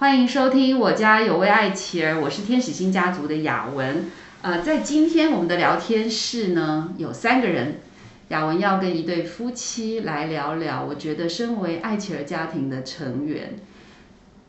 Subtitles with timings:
[0.00, 4.06] 欢迎收听我家有位爱妻儿，我是天使星家族的雅文。
[4.40, 7.80] 呃，在今天我们的聊天室呢，有三个人，
[8.28, 10.82] 雅文要跟一对夫妻来聊聊。
[10.82, 13.56] 我觉得身为爱妻儿家庭的成员，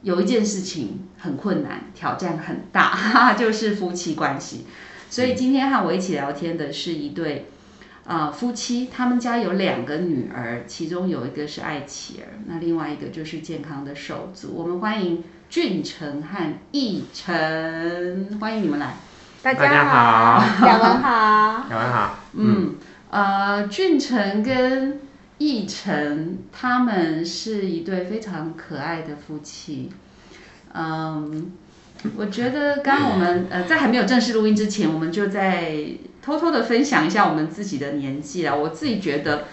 [0.04, 4.66] 有一件事情很困难，挑战很大，哈哈，就是夫妻关系。
[5.10, 7.48] 所以今天和我一起聊天的是一对。
[8.06, 14.54] 啊，夫妻他们家有两个女儿，其中有一个是爱妻儿，那另外一个就是健康的手足。
[14.56, 18.96] 我们欢迎俊成和逸晨，欢迎你们来。
[19.42, 22.20] 大家好，雅文好， 雅文好。
[22.36, 22.76] 嗯，
[23.10, 25.02] 呃，俊成跟
[25.40, 29.92] 逸晨他们是一对非常可爱的夫妻。
[30.74, 31.52] 嗯，
[32.16, 35.86] 我觉得刚刚我们呃在还没有正式录音之前，我们就在。
[36.24, 39.48] 偷偷的分享一下我们自己的年纪了，我自己觉得，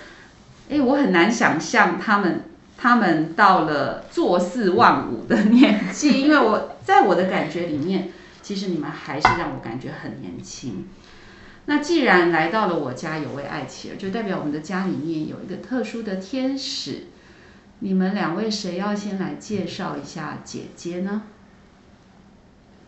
[0.69, 2.45] 哎，我很难想象他们
[2.81, 8.11] 他们到了坐四望五的年纪， 因为我在我的感觉里面，
[8.41, 10.89] 其实你们还是让我感觉很年轻。
[11.67, 17.09] 那既然来到了我家有位爱妻儿，就代表我们的家里面有一个特殊的天使。
[17.81, 21.23] 你们两位谁要先来介绍一下姐姐呢？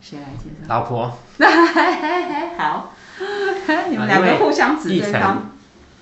[0.00, 0.68] 谁来介绍？
[0.68, 1.18] 老婆。
[2.56, 2.94] 好。
[3.90, 5.50] 你们两个互相指对方，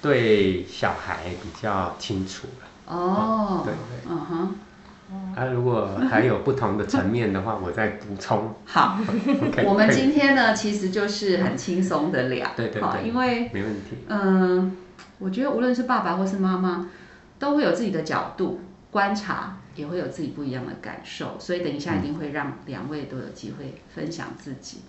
[0.01, 2.68] 对小孩比较清楚了。
[2.89, 4.55] 哦，对对，嗯哼。
[5.35, 8.55] 啊，如果还有不同的层面的话，我再补充。
[8.67, 8.99] 好，
[9.65, 12.51] 我们今天呢，其实就是很轻松的聊。
[12.55, 13.97] 对对对，因为没问题。
[14.09, 14.77] 嗯，
[15.19, 16.91] 我觉得无论是爸爸或是妈妈，
[17.39, 24.83] 都会有自己的角度观察，也会有自己不一样的感受，所以等一下一定会让两位都有机会分享自己。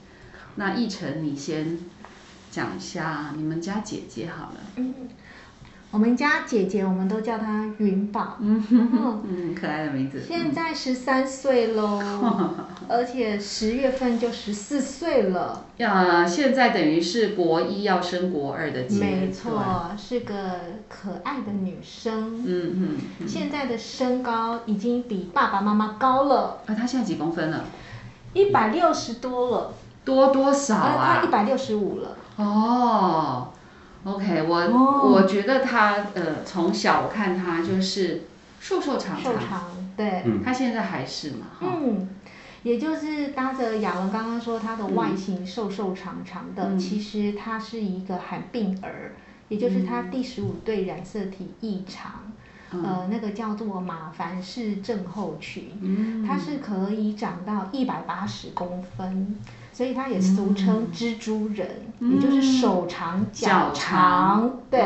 [0.56, 1.78] 那奕晨，你先。
[2.52, 4.56] 讲一下你们家姐姐好了。
[4.78, 4.92] 嗯，
[5.92, 8.38] 我们家姐姐我们都叫她云宝。
[8.40, 10.22] 嗯哼，嗯，可爱的名字。
[10.22, 12.00] 现在十三岁喽，
[12.88, 15.66] 而且十月份就十四岁了。
[15.78, 19.12] 呀，现在等于是国一要升国二的阶段。
[19.12, 19.64] 没错，
[19.98, 20.36] 是个
[20.88, 22.44] 可爱的女生。
[22.46, 23.28] 嗯嗯。
[23.28, 26.60] 现在的身高已经比爸爸妈妈高了。
[26.68, 27.66] 啊，她现在几公分了？
[28.34, 29.74] 一百六十多了。
[30.06, 31.20] 多多少啊？
[31.20, 32.16] 她一百六十五了。
[32.38, 33.48] 哦
[34.04, 38.24] ，OK，我我觉得他呃从小我看他就是
[38.60, 39.64] 瘦瘦长长，瘦长，
[39.96, 42.08] 对，他现在还是嘛，嗯，
[42.64, 49.14] 也就是搭着雅文刚刚说他的外形瘦瘦长长的，其实他是一个罕病儿，
[49.48, 52.32] 也就是他第十五对染色体异常，
[52.72, 59.36] 呃，那个叫做马凡氏症候群，他是可以长到一百八十公分。
[59.80, 61.66] 所以它也俗称蜘蛛人，
[62.02, 64.60] 也就是手长脚长。
[64.70, 64.82] 对，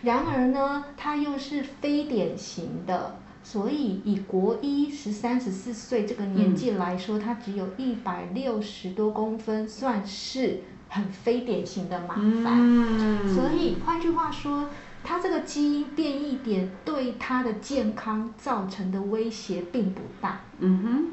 [0.00, 13.28] 然而呢，它又是非典型的，所以以国一十三十四岁这个年纪来说，它只有一百六十多公分，算是很非典型的麻烦。
[13.28, 14.70] 所以换句话说，
[15.04, 20.40] 它这个基因变异点对它的健康造成的威胁并不大。
[20.60, 21.04] 嗯哼，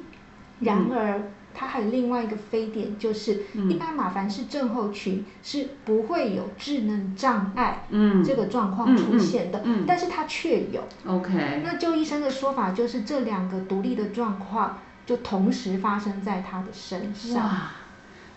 [0.62, 1.22] 然而。
[1.60, 7.88] 它还有另外一个非点，就是一般马凡氏症候群是不会有智能障碍
[8.24, 10.84] 这个状况出现的，但是它却有。
[11.08, 11.64] OK。
[11.66, 17.44] 那就医生的说法就是这两个独立的状况就同时发生在他的身上。
[17.44, 17.72] 哇，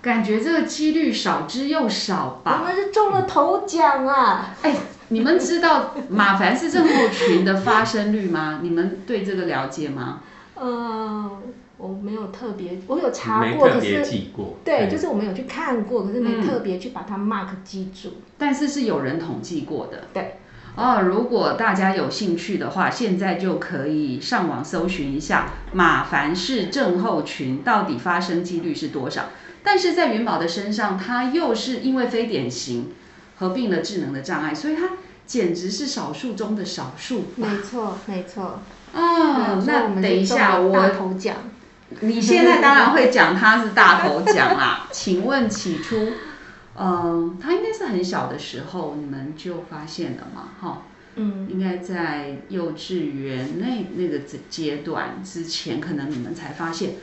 [0.00, 2.60] 感觉这个几率少之又少吧？
[2.62, 4.56] 我们是中了头奖啊！
[4.62, 4.74] 哎，
[5.08, 8.60] 你们知道马凡氏症候群的发生率吗？
[8.62, 10.20] 你们对这个了解吗？
[10.58, 11.42] 嗯。
[11.80, 14.04] 我没有特别，我有查过，可是
[14.64, 18.14] 对，就是我们有去看过，可是没特别去把它 mark 记住。
[18.36, 20.04] 但是是有人统计过的。
[20.12, 20.36] 对。
[20.76, 29.30] 哦，如果大家有兴趣的话，现在就可以上网搜寻一下马凡氏症候群到底发生几率是多少。
[29.64, 32.92] 但是在元宝的身上，他又是因为非典型
[33.36, 34.90] 合并了智能的障碍，所以他
[35.26, 37.24] 简直是少数中的少数。
[37.34, 38.60] 没错，没错。
[38.94, 41.36] 哦，那等一下我大头奖。
[41.98, 46.12] 你现在当然会讲他是大头奖啦， 请问起初，
[46.78, 50.50] 嗯，他应该是很小的时候你们就发现了嘛？
[50.60, 50.82] 哈，
[51.16, 56.94] 嗯，应该在幼稚园那那个阶段之前，可能你们才发现。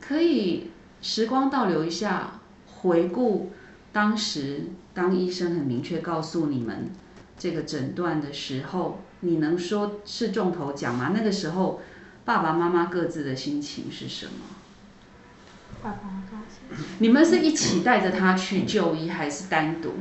[0.00, 0.70] 可以
[1.02, 3.50] 时光倒流一下，回顾
[3.92, 6.92] 当时当医生很明确告诉你们
[7.36, 11.10] 这个诊断的时候，你能说是中头奖吗？
[11.12, 11.80] 那个时候。
[12.26, 14.32] 爸爸妈妈各自的心情是什么？
[15.82, 16.76] 爸爸高兴。
[16.98, 19.94] 你们是一起带着他去就医，还是单独？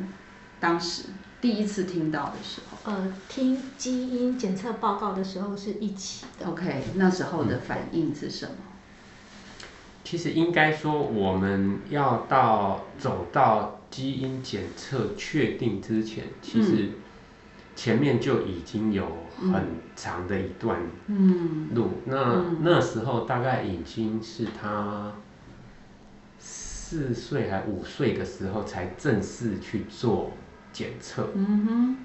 [0.60, 1.04] 当时
[1.40, 2.92] 第一次听到的时候。
[2.92, 6.48] 呃，听基因检测报告的时候是一起的。
[6.48, 8.56] OK，那时候的反应是什么？
[10.04, 16.90] 其实应该说，我们要到走到基因检测确定之前，其实
[17.76, 19.06] 前面就已经有
[19.52, 20.80] 很长的一段
[21.74, 21.90] 路。
[22.06, 25.12] 那那时候大概已经是他
[26.40, 30.32] 四岁还五岁的时候才正式去做
[30.72, 31.30] 检测。
[31.36, 31.98] 嗯哼。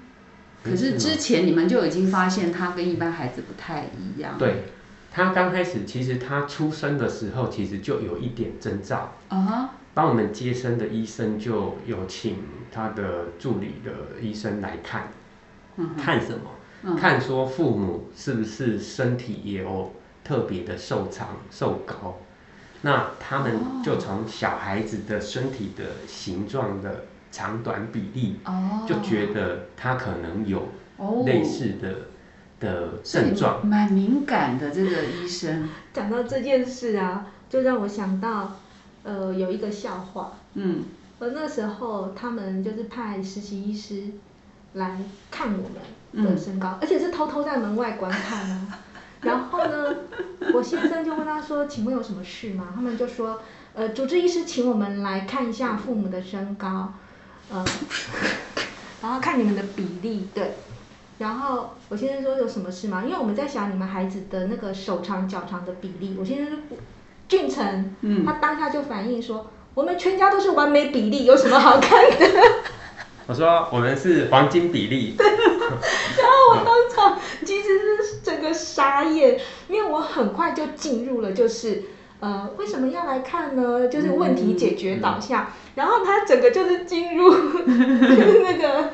[0.63, 4.37] 可是之前你们就已经发现他跟一般孩子不太一样。
[4.37, 4.65] 对。
[5.13, 9.13] 他刚开始，其实他出生的时候，其实就有一点征兆。
[9.29, 9.69] 啊哈。
[9.93, 12.37] 帮我们接生的医生就有请
[12.71, 15.09] 他的助理的医生来看，
[15.97, 16.31] 看什
[16.83, 16.95] 么？
[16.97, 22.17] 看说父母是不是身体也有特别的瘦长、瘦高。
[22.81, 28.37] 那他们就从小孩子的身体的形状的长短比例，
[28.87, 30.69] 就觉得他可能有
[31.25, 31.95] 类似的。
[32.61, 38.59] 的症状蛮敏感的，这个医生讲到这件事啊，就让我想到，
[39.01, 40.33] 呃，有一个笑话。
[40.53, 40.83] 嗯。
[41.17, 44.11] 而那时候他们就是派实习医师
[44.73, 44.97] 来
[45.29, 48.79] 看我们的身高，而且是偷偷在门外观看啊。
[49.21, 49.95] 然后呢，
[50.53, 53.41] 我先生就问他说：“请问有什么事吗？”他们就说
[53.75, 56.93] ：“呃，主治医师请我们来看一下父母的身高，
[57.51, 57.63] 呃，
[59.03, 60.53] 然后看你们的比例，对。”
[61.19, 63.03] 然后我先生说有什么事吗？
[63.05, 66.15] 因为我们在想你们孩子的那个手长脚长的比例。
[66.19, 66.63] 我先生
[67.27, 67.95] 俊成，
[68.25, 72.25] 他当下就反映说，我们全家都是完美比例，有什么好看的？
[73.27, 75.15] 我说我们是黄金比例。
[75.19, 77.67] 然后我当场其实
[78.03, 81.83] 是整个傻眼，因为我很快就进入了就是
[82.19, 83.87] 呃为什么要来看呢？
[83.87, 85.47] 就是问题解决导向。
[85.75, 87.33] 然后他整个就是进入
[87.67, 88.89] 那个。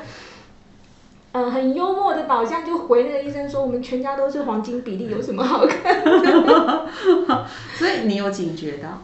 [1.30, 6.86] 呃，很幽默的导向，就回那个医生说，我们全家都是黄金比例，有什么好看的？
[7.76, 9.02] 所以你有警觉到？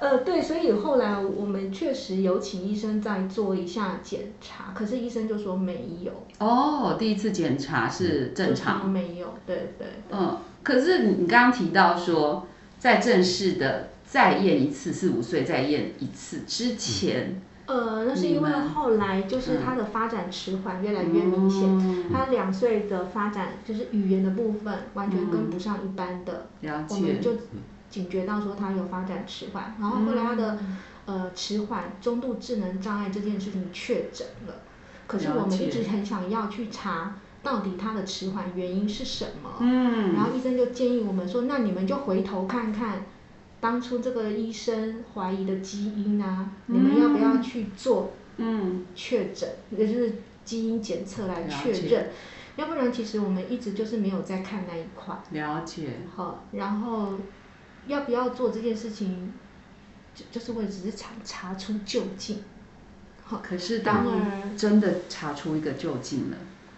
[0.00, 6.12] 呃，对，所以后来我们确实有请医生再做一下检查，可是医生就说没有。
[6.38, 8.88] 哦，第一次检查是正常。
[8.88, 9.88] 没有，对对。
[10.10, 12.46] 嗯，可是你刚刚提到说，
[12.78, 17.42] 在正式的再验一次，四五岁再验一次之前。
[17.66, 26.46] 呃，那是因为后来就是他的发展迟缓越来越明显，他两岁的发展就是语言的部分完全跟不上一般的，
[26.88, 27.32] 我们就
[27.90, 30.58] 警觉到说他有发展迟缓，然后后来他的
[31.06, 34.54] 呃迟缓中度智能障碍这件事情确诊了，
[35.06, 43.06] 可是我们一直很想要去查到底他的迟缓原因是什么，嗯，然后医生就建议我们说，那你们就回头看看。
[43.60, 48.12] 当初这个医生怀疑的基因啊，你们要不要去做
[48.94, 52.10] 确诊，也就是基因检测来确认？
[52.54, 55.12] 要不然，其实我们一直就是没有在看那一块。
[55.32, 55.88] 了解。
[56.14, 57.14] 好，然后
[57.88, 59.32] 要不要做这件事情，
[60.14, 62.44] 就就是为了只是查查出究竟。
[63.24, 64.06] 好，可是当
[64.56, 66.36] 真的查出一个究竟了，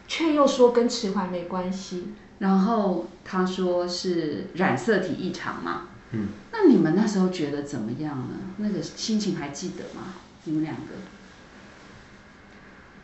[0.09, 2.15] 却又说跟迟缓没关系。
[2.39, 5.89] 然后他说是染色体异常嘛？
[6.13, 8.35] 嗯，那你们那时候觉得怎么样呢？
[8.57, 10.15] 那个心情还记得吗？
[10.45, 10.95] 你们两个？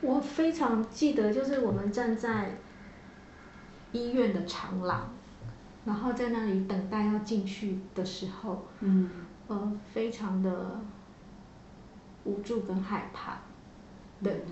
[0.00, 2.58] 我非常记得，就是我们站在
[3.92, 5.15] 医院的长廊，
[5.86, 9.08] 然后在那里等待要进去的时候，嗯，
[9.48, 10.80] 呃，非常的
[12.24, 13.38] 无助跟害怕，
[14.22, 14.42] 对，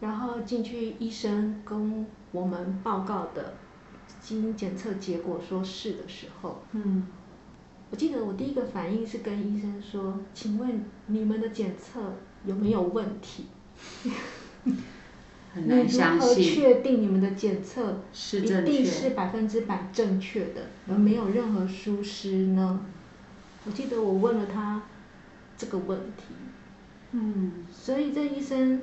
[0.00, 3.54] 然后进去医生跟我们报告的
[4.20, 7.06] 基因检测结果说是的时候，嗯。
[7.88, 13.46] 我记得我第一个反应是跟医生说：“请问你们的检测有没有问题？”
[15.56, 16.44] 很难相信。
[16.44, 22.80] 确定你们的检测一定是百分之百正确的，而没有任何疏失呢？
[23.64, 24.82] 我记得我问了他
[25.56, 26.34] 这个问题。
[27.10, 27.64] 嗯。
[27.72, 28.82] 所以这医生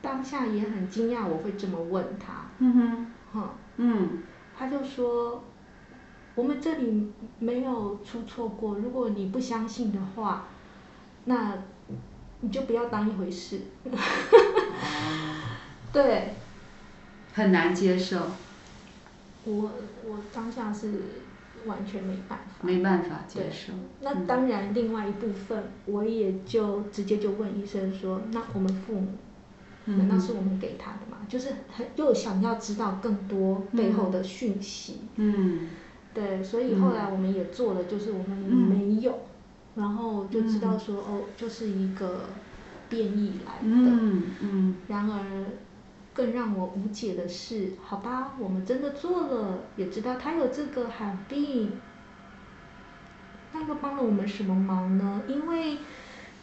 [0.00, 2.50] 当下也很惊讶我会这么问他。
[2.58, 3.06] 嗯哼。
[3.32, 3.54] 哈。
[3.78, 4.22] 嗯。
[4.56, 5.42] 他就说。
[6.36, 10.48] 我们这里没有出错过，如果你不相信的话，
[11.26, 11.56] 那
[12.44, 13.60] 你就不要当一回事。
[15.92, 16.34] 对。
[17.32, 18.18] 很难接受。
[19.44, 19.72] 我
[20.06, 20.92] 我当下是
[21.66, 22.44] 完全没办法。
[22.60, 23.72] 没办法接受。
[24.02, 29.08] 那当然，另外一部分我也就直接就问医生说：“那我们父母，
[29.86, 35.00] 难道是我们给他的吗？”就是很又想要知道更多背后的讯息。
[35.16, 35.68] 嗯。
[36.14, 39.18] 对，所以后来我们也做了，就是我们没有，
[39.74, 42.26] 然后就知道说哦，就是一个
[42.88, 43.62] 变异来的。
[43.62, 44.76] 嗯嗯。
[44.86, 45.46] 然而，
[46.12, 51.72] 更让我无解的是，好吧，我们真的做了，也知道他有这个罕病，
[53.52, 55.22] 那个帮了我们什么忙呢？
[55.26, 55.78] 因为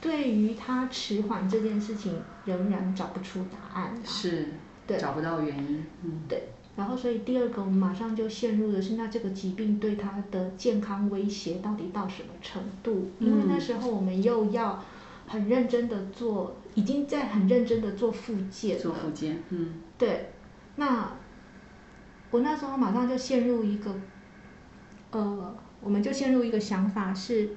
[0.01, 3.93] 对于他迟缓这件事情，仍然找不出答案。
[4.03, 4.47] 是，
[4.85, 5.85] 对，找不到原因。
[6.03, 6.49] 嗯，对。
[6.81, 13.11] 然后，所以第二个，我们马上就陷入的是，那这个疾病对他的健康威胁到底到什么程度？
[13.19, 14.83] 因为那时候我们又要
[15.27, 18.79] 很认真的做，已经在很认真的做复健。
[18.79, 20.31] 做复健，嗯，对。
[20.77, 21.11] 那
[22.31, 23.93] 我那时候马上就陷入一个，
[25.11, 27.51] 呃，我们就陷入一个想法是，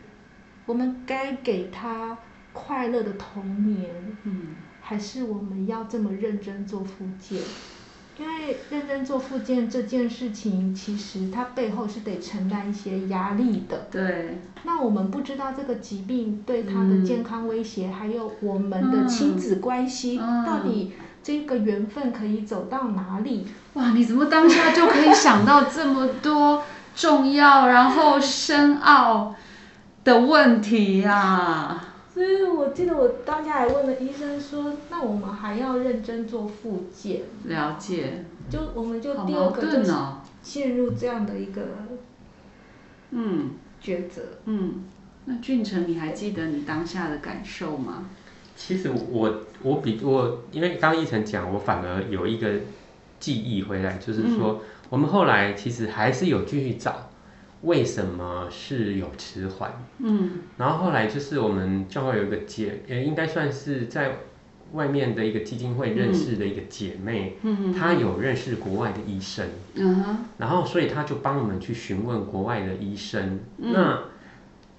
[0.66, 2.18] 我们该给他
[2.52, 3.90] 快乐的童年，
[4.24, 4.48] 嗯，
[4.82, 7.40] 还是我们要这么认真做复健？
[8.16, 13.88] 因为认真做复健这件事情，其实它背后是得承担一些压力的。
[13.90, 14.38] 对。
[14.62, 20.16] 那我们不知道这个疾病对他的健康威胁，还有我们的亲子关系，
[20.46, 20.92] 到底
[21.22, 23.46] 这个缘分可以走到哪里？
[23.74, 26.62] 哇，你怎么当下就可以想到这么多
[26.94, 29.34] 重要然后深奥
[30.04, 31.93] 的问题呀？
[32.14, 37.22] 所以我记得我当下还问了医生说，那我们还要认真做复健？
[37.46, 38.24] 了解。
[38.48, 39.92] 就我们就第二个就是
[40.42, 41.62] 陷入这样的一个
[43.10, 43.50] 嗯
[43.82, 44.22] 抉择。
[44.44, 44.84] 嗯，
[45.24, 48.04] 那俊成，你还记得你当下的感受吗？
[48.54, 52.48] 其实我我比我因为刚一成讲，我反而有一个
[53.18, 57.10] 记忆回来，就是说我们后来其实还是有继续找。
[57.64, 59.72] 为什么是有迟缓？
[59.98, 64.18] 嗯，然后后来就是我们教会有一个姐，也应该算是在
[64.72, 74.02] 外面的一个基金会认识的一个姐妹，嗯她有认识国外的医生，嗯然后所以她就帮我们去询问国外的医生，那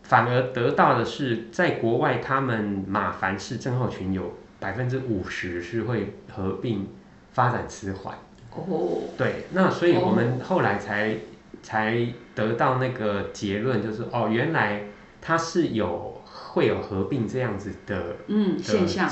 [0.03, 6.87] 反而得到的是，在国外他们马凡氏症候群有百分之五十是会合并
[7.31, 8.15] 发展迟缓，
[8.51, 11.17] 哦，对，那所以我们后来才。
[11.65, 14.83] 才得到那个结论，就是哦，原来
[15.19, 19.09] 它是有会有合并这样子的嗯现象，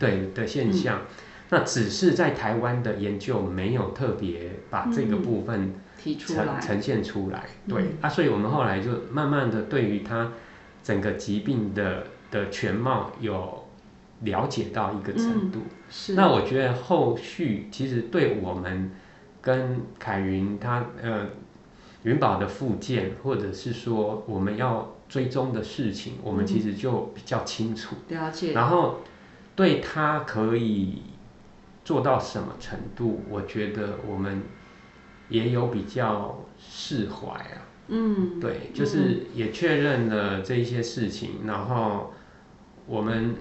[0.00, 1.02] 对的现象。
[1.50, 7.44] 那只是在台湾的研究没有特别把这个部分提出来呈现出来。
[7.68, 10.32] 对啊，所以我们后来就慢慢的对于它
[10.82, 13.64] 整个疾病的的全貌有
[14.22, 15.60] 了解到一个程度。
[15.88, 16.14] 是。
[16.14, 18.90] 那我觉得后续其实对我们
[19.40, 21.26] 跟凯云他呃。
[22.04, 27.94] 云宝的附件，或者是说我们要追踪的事情，我们其实就比较清楚。
[28.08, 28.52] 了解。
[28.52, 29.00] 然后
[29.54, 31.02] 对他可以
[31.84, 34.42] 做到什么程度，我觉得我们
[35.28, 37.62] 也有比较释怀啊。
[37.86, 38.40] 嗯。
[38.40, 42.12] 对，就是也确认了这一些事情，然后
[42.86, 43.36] 我们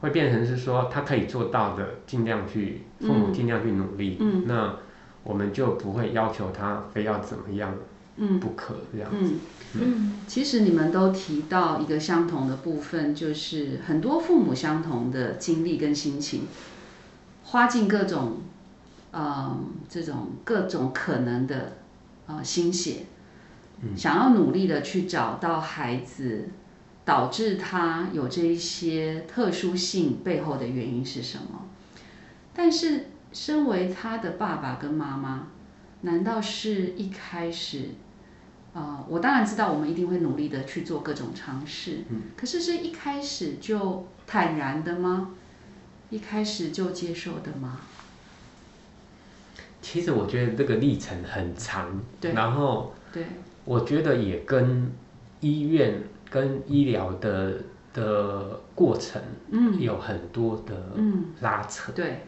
[0.00, 4.18] 会变成是说他可以做到的，尽量去父母尽量去努力。
[4.20, 4.44] 嗯。
[4.46, 4.76] 那。
[5.24, 7.74] 我们就不会要求他非要怎么样，
[8.18, 9.32] 嗯，不可这样子。
[9.72, 16.42] 嗯，其实你们都提到一个相同的部分，就是很多父母相同的经历跟心情，
[17.42, 18.42] 花尽各种，
[19.12, 21.78] 呃，这种各种可能的
[22.26, 23.06] 呃心血，
[23.96, 26.50] 想要努力的去找到孩子，
[27.06, 31.66] 导致他有这一些特殊性背后的原因是什么？
[32.52, 33.06] 但是。
[33.34, 35.48] 身为他的爸爸跟妈妈，
[36.02, 37.90] 难道是一开始，
[38.72, 45.32] 啊，我当然知道我们一定会努力的去做各种尝试，嗯，可是是一开始就坦然的吗？
[46.10, 47.80] 一开始就接受的吗？
[49.82, 53.26] 其实我觉得这个历程很长，对，然后，对，
[53.64, 54.92] 我觉得也跟
[55.40, 57.60] 医院跟医疗的
[57.92, 62.20] 的过程，嗯，有很多的嗯拉扯，对。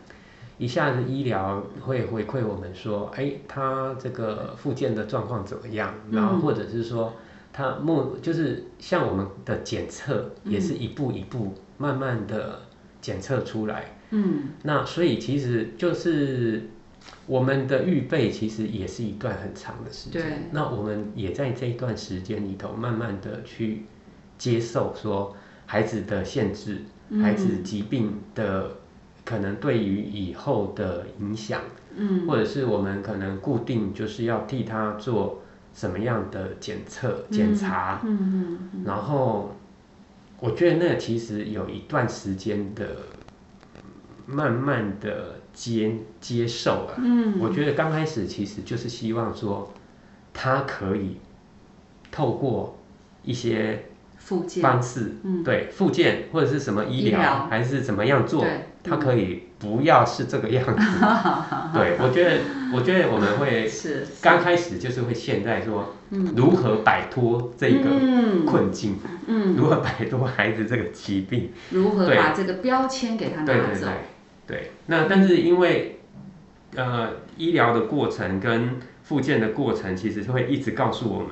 [0.59, 5.95] 一下子医疗会回馈我们说，哎，他这个复健的状况怎么样？
[6.11, 7.13] 然后或者是说，
[7.53, 12.63] 他目就是像我们的检测也是一步一步慢慢的
[13.03, 13.97] 检测出来。
[14.11, 16.71] 嗯，那所以其实就是
[17.27, 20.49] 我们的预备其实也是一段很长的时间。
[20.53, 23.85] 那我们也在这一段时间里头慢慢的去
[24.39, 25.37] 接受说
[25.67, 26.81] 孩子的限制，
[27.21, 28.71] 孩子疾病的。
[29.27, 31.61] 可能对于以后的影响，
[31.97, 35.43] 嗯，或者是我们可能固定就是要替他做
[35.75, 39.55] 什么样的检测检查，嗯嗯，然后
[40.39, 42.87] 我觉得那其实有一段时间的
[44.27, 49.73] 慢慢的接接受啊，嗯，我觉得刚开始其实就是希望说
[50.33, 51.17] 他可以
[52.13, 52.79] 透过
[53.25, 53.87] 一些
[54.19, 54.63] 附件。
[54.63, 58.45] 方式，嗯，对，附件或者是什么医疗还是怎么样做，
[58.89, 60.73] 它可以不要是这个样子。
[61.75, 62.41] 对，我觉得，
[62.73, 65.95] 我觉得我们会 是刚开始就是会现在说，
[66.37, 67.91] 如何摆脱这个
[68.47, 73.89] 困境，嗯，如何摆脱孩子这个疾病，如何把这个标签给他拿走。
[74.47, 76.01] 对，那但是因为
[76.77, 81.31] 呃医疗的过程跟复健的过程，其实会一直告诉我们，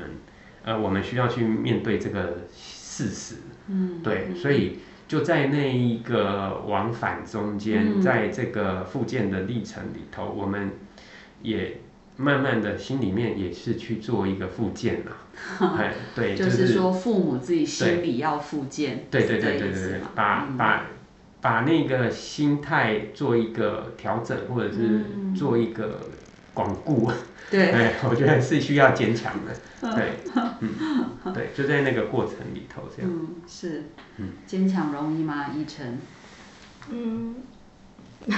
[0.64, 3.36] 呃，我们需要去面对这个事实。
[3.68, 10.72] 嗯，对，所以就在那一个往返中间，在这个复健的历程里头，我们
[11.42, 11.78] 也
[12.16, 15.12] 慢慢的心里面也是去做一个复健了。
[15.78, 19.06] 哎，对，就是说父母自己心里要复健。
[19.10, 20.86] 对对对对对对，把把。
[21.44, 25.02] 把那个心态做一个调整，或者是
[25.36, 26.00] 做一个
[26.54, 27.12] 巩固，
[27.50, 29.54] 对，我觉得是需要坚强的，
[29.94, 30.18] 对，
[30.60, 30.74] 嗯，
[31.32, 33.84] 对，就在那个过程里头这样，嗯，是，
[34.16, 35.46] 嗯，坚强容易吗？
[35.54, 35.98] 依晨，
[36.90, 37.36] 嗯，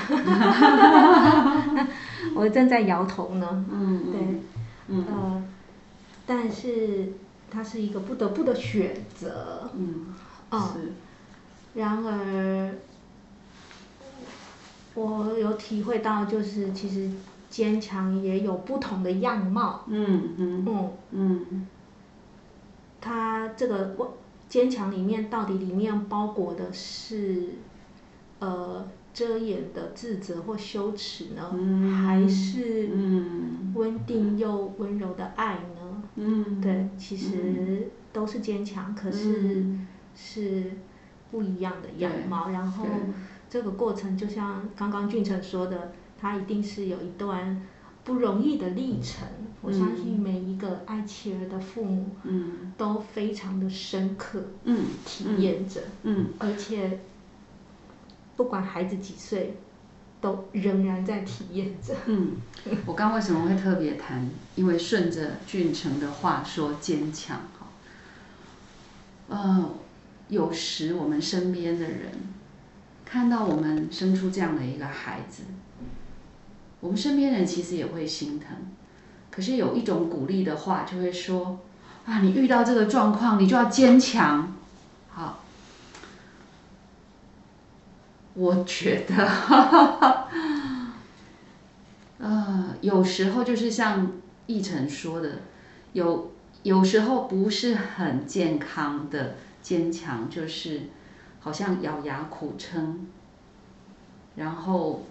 [2.34, 4.20] 我正在摇头呢，嗯，对，
[4.88, 5.42] 嗯，呃，
[6.26, 7.12] 但是
[7.50, 10.06] 它是一个不得不的选择，嗯，
[10.50, 10.92] 哦，是，
[11.74, 12.74] 然而。
[14.98, 17.10] 我有体会到，就是其实
[17.56, 19.82] 坚强也有不同的样貌。
[19.86, 21.66] 嗯嗯嗯嗯。
[23.00, 23.96] 它这个
[24.46, 27.54] 坚强里面到底里面包裹的是
[28.40, 31.50] 呃遮掩的自责或羞耻呢，
[31.94, 32.90] 还是
[33.74, 36.02] 稳定又温柔的爱呢？
[36.16, 39.64] 嗯，对，其实都是坚强，可是
[40.14, 40.72] 是
[41.30, 42.50] 不一样的样貌。
[42.50, 42.84] 然后。
[43.48, 47.62] 这个过程就像刚刚俊成说的，他一定是有一段
[48.04, 49.26] 不容易的历程。
[49.62, 57.00] 我相信每一个爱妻儿的父母，嗯，都非常的深刻，嗯，体验着，嗯，而且
[58.36, 59.56] 不管孩子几岁，
[60.20, 61.96] 都仍然在体验着。
[62.06, 62.32] 嗯，
[62.86, 64.28] 我刚为什么会特别谈？
[64.54, 67.66] 因为顺着俊成的话说，坚强哈。
[69.28, 69.74] 呃，
[70.28, 72.12] 有时我们身边的人。
[73.08, 75.44] 看到我们生出这样的一个孩子，
[76.80, 78.56] 我们身边人其实也会心疼。
[79.30, 81.60] 可是有一种鼓励的话，就会说
[82.06, 84.54] ：“啊，你遇到这个状况，你就要坚强。”
[85.10, 85.42] 好，
[88.34, 90.26] 我觉得，
[92.18, 94.12] 呃，有时候就是像
[94.46, 95.40] 奕晨说的，
[95.92, 100.90] 有有时候不是很健康的坚强，就是。
[101.38, 103.06] 好像咬牙苦撑，
[104.34, 105.04] 然后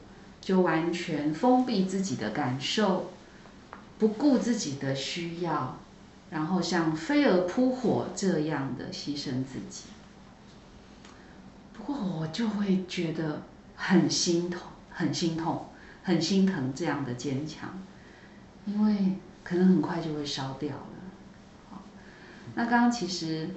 [0.46, 3.10] 就完全封闭自己的感受，
[3.98, 5.80] 不顾自己的需要，
[6.30, 9.86] 然后像飞蛾扑火这样的牺牲自己。
[11.74, 13.42] 不过我就会觉得
[13.76, 15.66] 很心痛，很心痛，
[16.04, 17.82] 很心疼这样的坚强，
[18.68, 20.88] 因为可能很快就会烧掉了。
[21.72, 21.82] 好，
[22.54, 23.50] 那刚刚其实。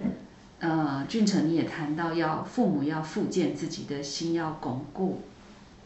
[0.60, 5.22] 呃，俊成你也谈到，要父母要复健自己的心，要巩固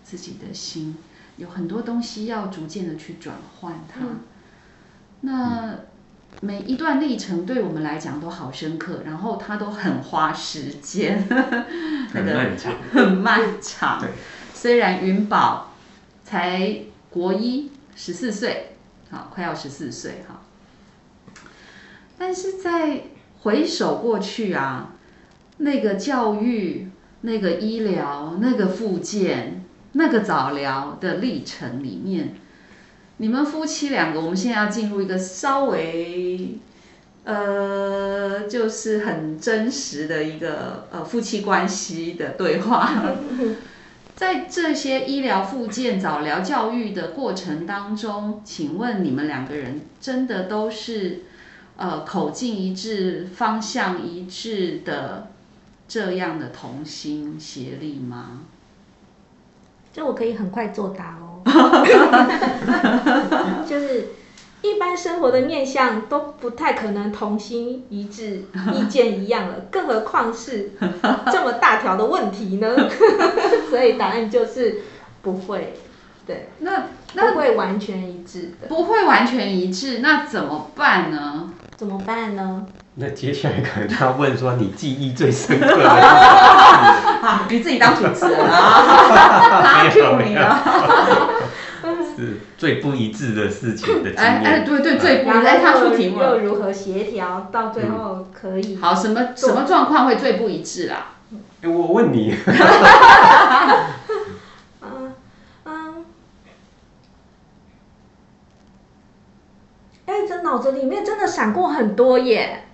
[0.05, 0.97] 自己的心，
[1.37, 4.01] 有很多东西要逐渐的去转换它。
[5.23, 5.79] 那
[6.41, 12.51] 每一段历程对我们来讲都好深刻，然后它都很花时间，那 个
[12.93, 14.05] 很漫长。
[14.55, 15.75] 虽然云宝
[16.25, 18.77] 才国一十四岁，
[19.11, 20.43] 好，快要十四岁哈，
[22.19, 23.05] 但是在。
[23.45, 24.93] 回首过去啊，
[25.57, 26.89] 那个教育、
[27.23, 29.62] 那个医疗、那个复健、
[29.93, 32.35] 那个早疗的历程里面，
[33.19, 36.59] 你们夫妻两个，我们现在要进入一个稍微，
[37.25, 43.13] 呃，就是很真实的一个呃夫妻关系的对话。
[44.17, 51.25] 在这些医疗、复健、早疗、教育的过程当中，请问你们两个人真的都是？
[51.75, 55.31] 呃，口径一致、方向一致的
[55.89, 58.43] 这样的同心协力吗？
[59.93, 61.43] 这我可以很快作答哦。
[63.69, 64.09] 就是
[64.63, 70.71] 一般生活的面相都不太可能同心一致、 意见一样了，更何况是
[71.33, 72.75] 这么大条的问题呢？
[73.69, 74.83] 所以答案就是
[75.23, 75.75] 不会。
[76.25, 78.69] 对，那那不会完全一致的。
[78.69, 81.51] 不会完全一致，那怎么办呢？
[81.77, 82.65] 怎么办呢？
[82.95, 85.89] 那接下来可能要问说你记忆最深刻的。
[85.91, 90.59] 啊， 你自己当主持人啊， 他 Q 你了。
[92.15, 94.23] 是最不一致的事情的经验。
[94.23, 98.77] 哎哎，对对，最不哎他出题目又如何协调到最后可以？
[98.77, 101.07] 好，什么什么状况会最不一致啦？
[101.63, 102.37] 哎，我问你。
[104.83, 105.15] 嗯
[105.65, 106.05] 嗯。
[110.05, 112.65] 哎，这脑子里面真的闪过很多耶。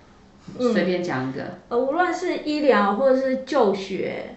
[0.57, 1.59] 随便讲一个。
[1.69, 4.35] 呃，无论是医疗或者是就学。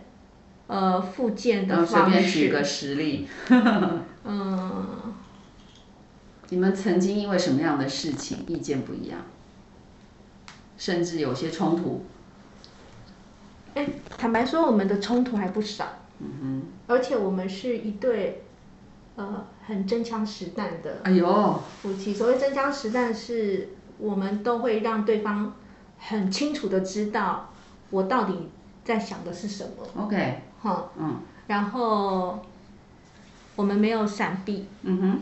[0.68, 1.92] 呃，复健的方式。
[1.92, 3.29] 随便举个实例。
[4.25, 4.87] 嗯。
[6.48, 9.18] 你们曾经因为什么样的事情意见不一样，
[10.79, 12.05] 甚至有些冲突？
[13.75, 15.87] 哎，坦白说，我们的冲突还不少。
[16.20, 16.62] 嗯哼。
[16.87, 18.42] 而且我们是一对，
[19.16, 21.01] 呃，很真枪实弹的。
[21.05, 21.61] 哎呦。
[21.83, 25.55] 夫妻，所谓真枪实弹，是我们都会让对方
[26.06, 27.50] 很清楚的知道
[27.90, 28.48] 我到底
[28.84, 30.04] 在想的是什么。
[30.04, 30.42] OK。
[30.62, 31.16] 哈，嗯，
[31.48, 32.40] 然后
[33.56, 35.20] 我们没有闪避，嗯哼，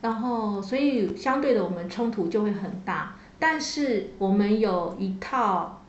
[0.00, 3.14] 然后所以相对的，我们冲突就会很大。
[3.38, 5.80] 但是我们有一套，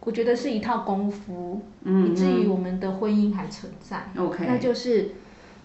[0.00, 4.08] 我觉得是一套功夫，嗯，以至于我们的婚姻还存在。
[4.16, 5.10] OK，那就是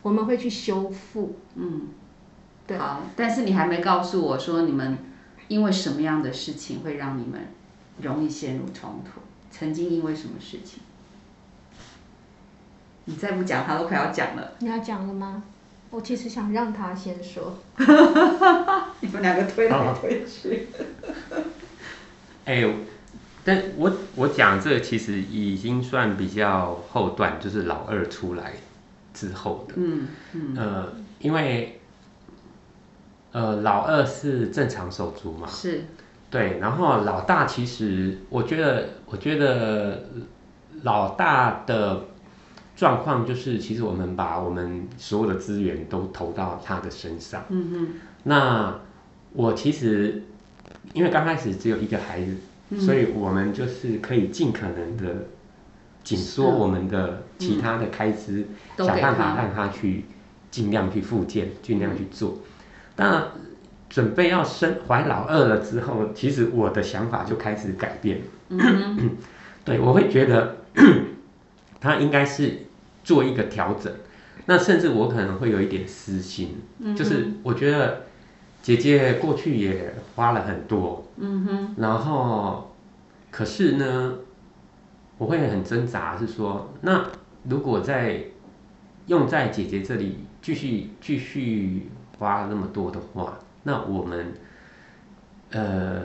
[0.02, 1.84] 我们会去修复，嗯，
[2.66, 2.78] 对。
[2.80, 4.98] 好，但是你还没告诉我说，你们
[5.48, 7.40] 因为什么样的事情会让你们
[8.02, 9.22] 容易陷入冲突？
[9.52, 10.80] 曾经因为什么事情？
[13.06, 14.52] 你再不讲，他都快要讲了。
[14.60, 15.44] 你要讲了吗？
[15.90, 17.58] 我其实想让他先说。
[19.02, 20.68] 你们两个推来推去。
[22.46, 22.64] 哎，
[23.44, 28.54] 但我我讲这其实已经算比较后段，就是老二出来
[29.14, 29.74] 之后的。
[29.78, 30.56] 嗯嗯。
[30.56, 31.82] 呃，因为
[33.32, 35.48] 呃老二是正常手足嘛。
[35.50, 35.86] 是。
[36.30, 40.10] 对，然后老大其实我觉得，我觉得
[40.84, 42.06] 老大的。
[42.76, 47.44] 状况就是，其实我们把我们所有的资源都投到他的身上。
[47.50, 47.88] 嗯哼。
[48.24, 48.80] 那
[49.34, 50.24] 我其实
[50.94, 55.26] 因为刚开始只有一个孩子，所以我们就是可以尽可能的
[56.06, 60.06] 紧缩我们的其他的开支，想办法让他去
[60.50, 62.38] 尽量去复健，尽量去做。
[62.96, 63.28] 那
[63.90, 68.22] 准备要生怀老二了之后，其实我的想法就开始改变。
[68.50, 69.18] 嗯
[69.66, 70.58] 对，我会觉得
[71.82, 72.60] 他应该是。
[73.02, 73.92] 做一个调整，
[74.46, 76.58] 那甚至我可能会有一点私心，
[76.96, 78.04] 就是我觉得
[78.62, 82.76] 姐姐过去也花了很多，嗯哼，然后
[83.32, 84.16] 可是呢，
[85.18, 87.08] 我会很挣扎，是说那
[87.46, 88.26] 如果在
[89.08, 93.40] 用在姐姐这里继续继续花那么多的话，
[93.70, 94.34] 那我们
[95.52, 96.02] 呃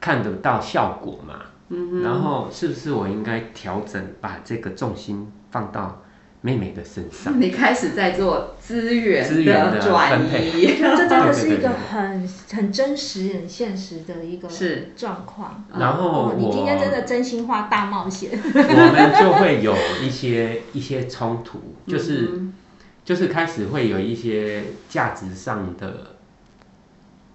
[0.00, 1.34] 看得到效果嘛？
[1.70, 6.00] 嗯哼，然后是不是我应该调整，把这个重心放到？
[6.46, 15.64] 妹妹的身上， 你开始在做资源的转移， 这真的是一个很很真实、很现实的一个是状况。
[15.78, 22.42] 然后你今天真的真心话大冒险， 我们就会有一些一些冲突，就是
[23.06, 26.13] 就是开始会有一些价值上的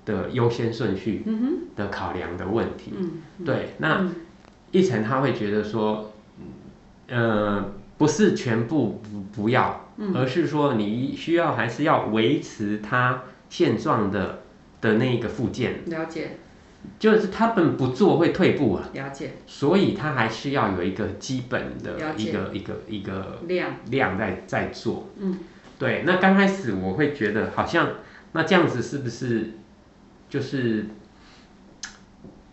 [0.09, 1.23] 的优先顺序
[1.75, 2.93] 的考量的问题。
[3.45, 4.09] 对，那
[4.71, 6.11] 一层他会觉得说，
[7.07, 7.73] 呃。
[7.99, 14.43] 不是全部不不要，而是说你需要还是要维持它现状的
[14.79, 15.83] 的那一个附件。
[15.87, 16.37] 了解，
[16.97, 18.89] 就是他们不做会退步啊。
[18.93, 25.09] 了解，所以他还是要有一个基本的一个一个一个量量在在做。
[25.19, 25.37] 嗯，
[25.77, 26.03] 对。
[26.05, 27.95] 那刚开始我会觉得好像
[28.31, 29.55] 那这样子是不是
[30.29, 30.85] 就是，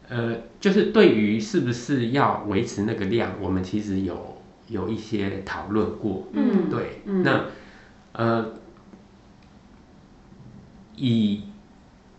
[0.08, 4.34] 呃，就是对于是不是要维持那个量，我们其实有。
[4.68, 7.44] 有一些讨论过，嗯，对，那
[8.10, 8.54] 呃，
[10.96, 11.44] 以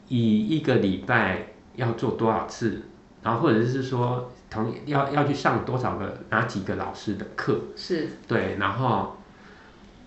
[0.08, 2.84] 以一个礼拜要做多少次，
[3.22, 9.18] 然后或者是说同要要去上多少个哪几个老师的课，是对，然后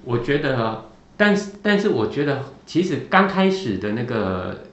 [0.05, 0.87] 我觉得，
[1.19, 4.65] 但是但是我觉得其实刚开始的那个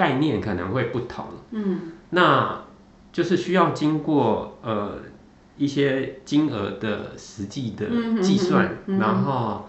[0.00, 2.62] 概念可能会不同，嗯，那
[3.12, 4.98] 就是需要经过呃。
[5.60, 7.84] 一些金额的实际的
[8.22, 9.68] 计算，然后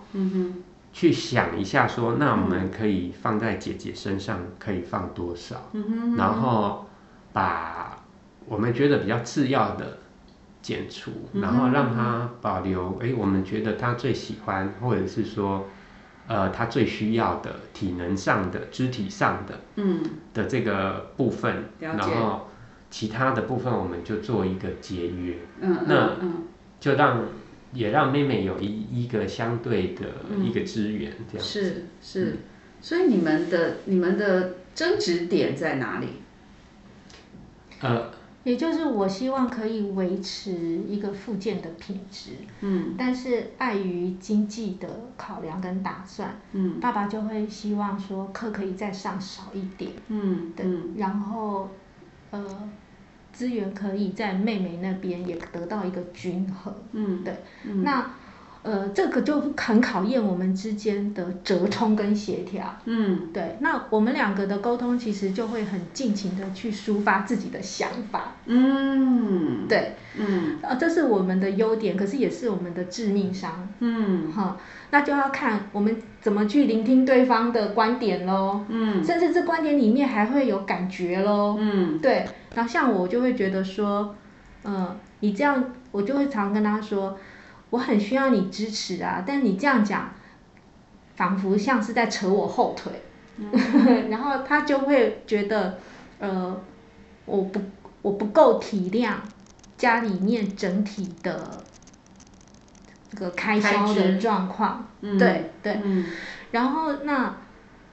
[0.94, 5.70] 去想一下，说那我们可以放在姐姐身上可以放多少，
[6.16, 6.86] 然后
[7.34, 8.02] 把
[8.48, 9.98] 我们觉得比较次要的
[10.62, 12.98] 减除，然后让她保留。
[13.02, 15.66] 哎，我们觉得她最喜欢，或者是说，
[16.32, 20.02] 呃，他最需要的体能上的、肢体上的，嗯，
[20.34, 22.48] 的这个部分，然后。
[22.94, 26.18] 其他的部分我们就做一个节约，嗯，那
[26.78, 27.24] 就让
[27.72, 30.04] 也让妹妹有一一个相对的
[30.44, 32.36] 一个资源，这样是是，
[32.82, 36.08] 所以你们的你们的争执点在哪里？
[37.80, 38.12] 呃。
[38.44, 40.52] 也就是我希望可以维持
[40.88, 50.66] 一个附件的品质，嗯，但是碍于经济的考量跟打算，嗯，爸爸就会希望说课可以再上少一点，嗯，对，
[50.98, 51.70] 然后，
[52.32, 52.70] 呃，
[53.32, 57.36] 资源可以在妹妹那边也得到一个均衡，嗯，对，
[57.84, 58.14] 那。
[58.64, 62.78] 呃，这个就很考验我们之间的折冲跟协调。
[62.86, 63.58] 嗯，对。
[63.60, 68.36] 那我们两个的沟通其实就会很尽情的去抒发自己的想法。
[68.46, 69.96] 嗯，对。
[70.16, 73.68] 嗯，啊，这是我们的优点，可是也是我们的致命伤。
[73.80, 74.56] 嗯，哈，
[74.92, 78.64] 那就要看我们怎么去聆听对方的观点喽。
[78.70, 81.58] 嗯，甚至这观点里面还会有感觉喽。
[81.60, 82.26] 嗯，对。
[82.54, 84.16] 然后像我就会觉得说，
[84.66, 87.18] 嗯，你这样，我就会常跟他说。
[87.72, 90.14] 我很需要你支持啊，但你这样讲，
[91.16, 93.02] 仿佛像是在扯我后腿，
[94.12, 95.80] 然后他就会觉得，
[96.20, 96.62] 呃，
[97.26, 97.60] 我不
[98.02, 99.14] 我不够体谅
[99.78, 101.64] 家里面整体的
[103.10, 104.86] 这个开销的状况，
[105.18, 105.80] 对对，
[106.52, 107.38] 然后那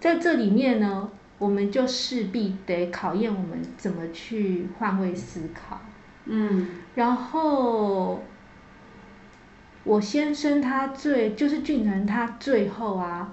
[0.00, 5.80] 在这里面呢，我们就势必得考验我们怎么去换位思考，
[6.24, 8.20] 嗯，然后。
[9.88, 13.32] 我先生他最就是俊成，他最后啊，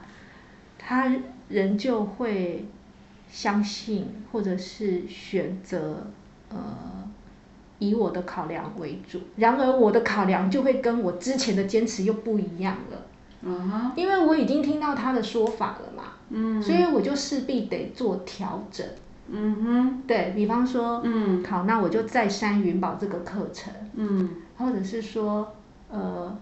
[0.78, 1.14] 他
[1.50, 2.66] 仍旧会
[3.30, 6.08] 相信或者是选择
[6.50, 6.58] 呃
[7.80, 9.20] 以我的考量为主。
[9.36, 13.02] 然而我的考量就会跟我之前的坚持又不一样了。
[13.42, 16.04] 嗯哼，因为我已经听到他的说法了嘛。
[16.30, 18.88] 嗯，所以我就势必得做调整。
[19.28, 23.74] 嗯哼，对比方说，嗯，好，那我就再删云宝这个课程。
[23.96, 25.54] 嗯，或者是说。
[25.90, 26.38] 呃，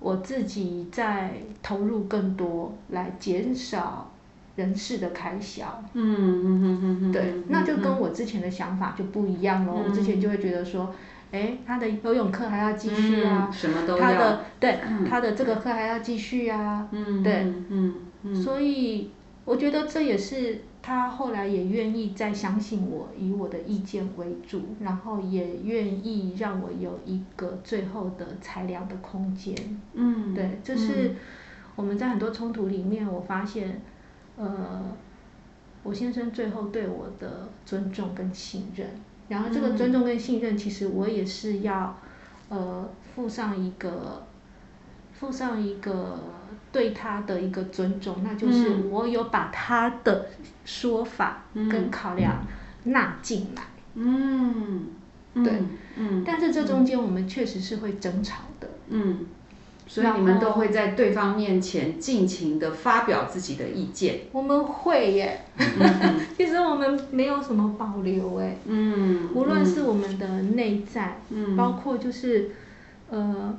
[0.00, 4.10] 我自己在投入更多来减少
[4.56, 5.82] 人事的开销。
[5.92, 9.72] 嗯嗯嗯嗯嗯，对，那就跟我之前的想法就不一样了。
[9.72, 10.94] 我之前就会觉得说，
[11.32, 14.00] 哎，他的游泳课还要继续啊，什么都要。
[14.00, 16.88] 他的对，他的这个课还要继续啊。
[16.92, 19.10] 嗯，对，嗯嗯，所以
[19.44, 20.62] 我觉得这也是。
[20.88, 29.54] 他后来也愿意再相信我，以我的意见为主，然后也愿意让我有一个最后的裁量的空间。
[29.92, 31.14] 嗯，对，这是
[31.76, 33.82] 我们在很多冲突里面，我发现，
[34.38, 34.82] 呃，
[35.82, 38.88] 我先生最后对我的尊重跟信任，
[39.28, 41.98] 然后这个尊重跟信任，其实我也是要，
[42.48, 44.26] 呃，附上一个，
[45.18, 46.18] 附上一个。
[46.70, 50.26] 对他的一个尊重，那就是我有把他的
[50.66, 52.44] 说法跟考量
[52.84, 53.62] 纳进来。
[53.94, 54.84] 嗯，
[55.32, 55.62] 对，
[55.96, 58.68] 嗯，但是这中间我们确实是会争吵的。
[58.90, 59.24] 嗯，
[59.86, 64.20] 所以你们都会在对方面前尽情的发表自己的意见。
[64.30, 65.40] 我们会耶，
[66.36, 68.58] 其实我们没有什么保留哎。
[68.66, 72.50] 嗯，无论是我们的内在，嗯，包括就是
[73.08, 73.58] 呃。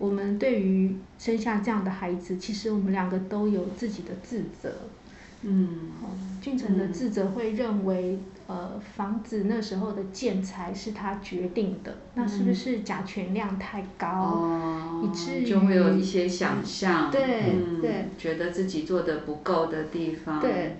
[0.00, 4.72] 我们对于生下这样的孩子，其实我们两个都有自己的自责。
[5.42, 5.90] 嗯，
[6.40, 20.40] 俊成的自责会认为，呃，房子那时候的建材是他决定的，那是不是甲醛量太高，以至于就会有一些想象，对对，觉得自己做的不够的地方。
[20.40, 20.76] 对。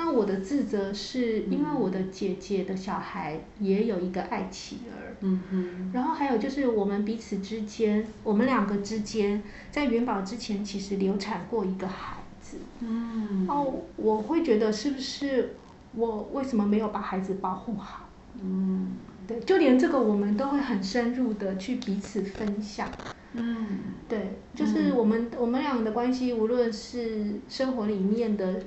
[0.00, 15.56] 那我的自责是因为我的姐姐的小孩也有一个爱妻儿，嗯哼，然后还有就是我们彼此之间，我们两个之间在元宝之前其实流产过一个孩子，嗯，哦，我会觉得是不是
[15.96, 18.08] 我为什么没有把孩子保护好？
[18.40, 18.92] 嗯，
[19.26, 22.88] 对，就连这个我们都会很深入的去彼此分享，
[23.32, 23.66] 嗯，
[24.08, 28.62] 对，就是我们我们俩的关系，无论是生活里面的。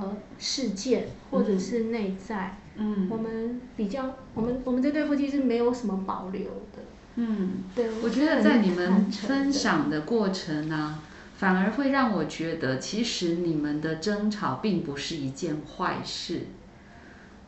[0.00, 6.82] 呃，事件或者是内在，嗯，我们比较，我们我们这对夫妻是没有什么保留的，
[7.16, 7.88] 嗯，对。
[8.02, 10.98] 我觉得在你们分享的过程呢，
[11.36, 16.46] 反而会让我觉得，其实你们的争吵并不是一件坏事，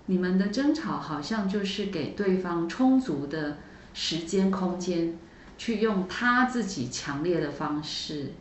[0.06, 3.59] 你们的争吵好像就是给对方充足的
[3.92, 5.18] 时间空间，
[5.59, 8.32] 去用他自己强烈的方式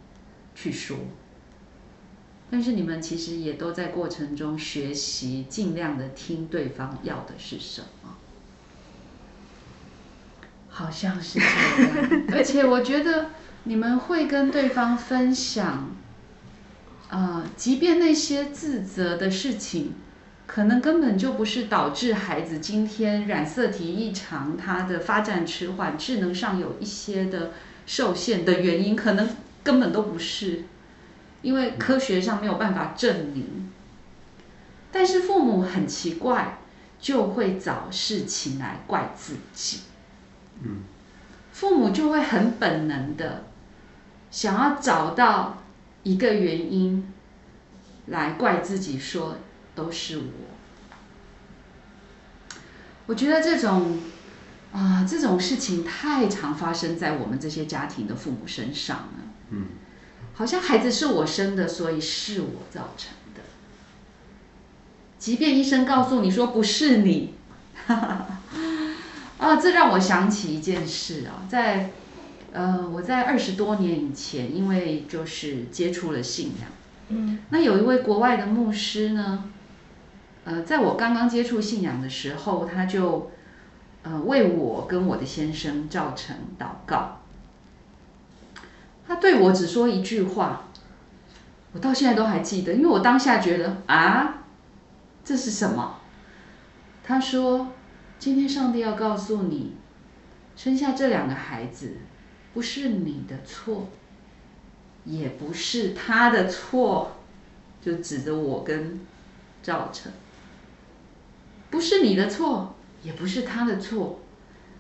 [0.54, 0.98] 去说。
[2.52, 8.16] 但是你们其实也都在过程中学习，尽量的听对方要的是什么，
[10.70, 12.24] 好像是这样。
[12.32, 13.32] 而且我觉得
[13.64, 15.90] 你们会跟对方分享，
[17.10, 19.94] 啊，即便那些自责的事情，
[20.46, 27.54] 可能根本就不是导致孩子今天染色体异常、他的发展迟缓、智能上有一些的
[27.88, 29.28] 受限的原因，可能
[29.64, 30.66] 根本都不是。
[31.46, 33.72] 因为科学上没有办法证明。
[34.92, 36.58] 但是父母很奇怪，
[37.00, 39.82] 就会找事情来怪自己。
[40.64, 40.84] 嗯，
[41.52, 43.44] 父母就会很本能的
[44.32, 45.62] 想要找到
[46.04, 47.14] 一个原因
[48.08, 49.38] 来怪自己，说
[49.76, 50.24] 都是我。
[53.06, 54.00] 我觉得这种
[54.72, 59.20] 啊这种事情太常发生在我们这些家庭的父母身上了。
[59.52, 59.68] 嗯，
[60.36, 63.42] 好像孩子是我生的，所以是我造成的。
[65.18, 67.34] 即便医生告诉你说不是你，
[67.88, 71.92] 啊，这让我想起一件事啊，在
[72.54, 76.70] 呃我在二十多年以前，因为就是接触了信仰，
[77.10, 79.52] 嗯，那有一位国外的牧师呢。
[80.48, 83.32] 呃，在我刚刚接触信仰的时候，他就
[84.04, 87.22] 呃为我跟我的先生造成祷告。
[89.16, 90.64] 他对我只说一句话，
[91.72, 94.44] 我到现在都还记得，因为我当下觉得啊，
[95.24, 96.02] 这是什么？
[97.02, 97.70] 他说
[98.20, 99.78] ：“今天上帝要告诉你，
[100.58, 101.96] 生下这两个孩子
[102.54, 103.88] 不是你的错，
[105.06, 107.16] 也不是他的错，
[107.82, 109.00] 就指着我跟
[109.64, 110.12] 赵成。”
[111.72, 114.20] 不是你的错，也不是他的错，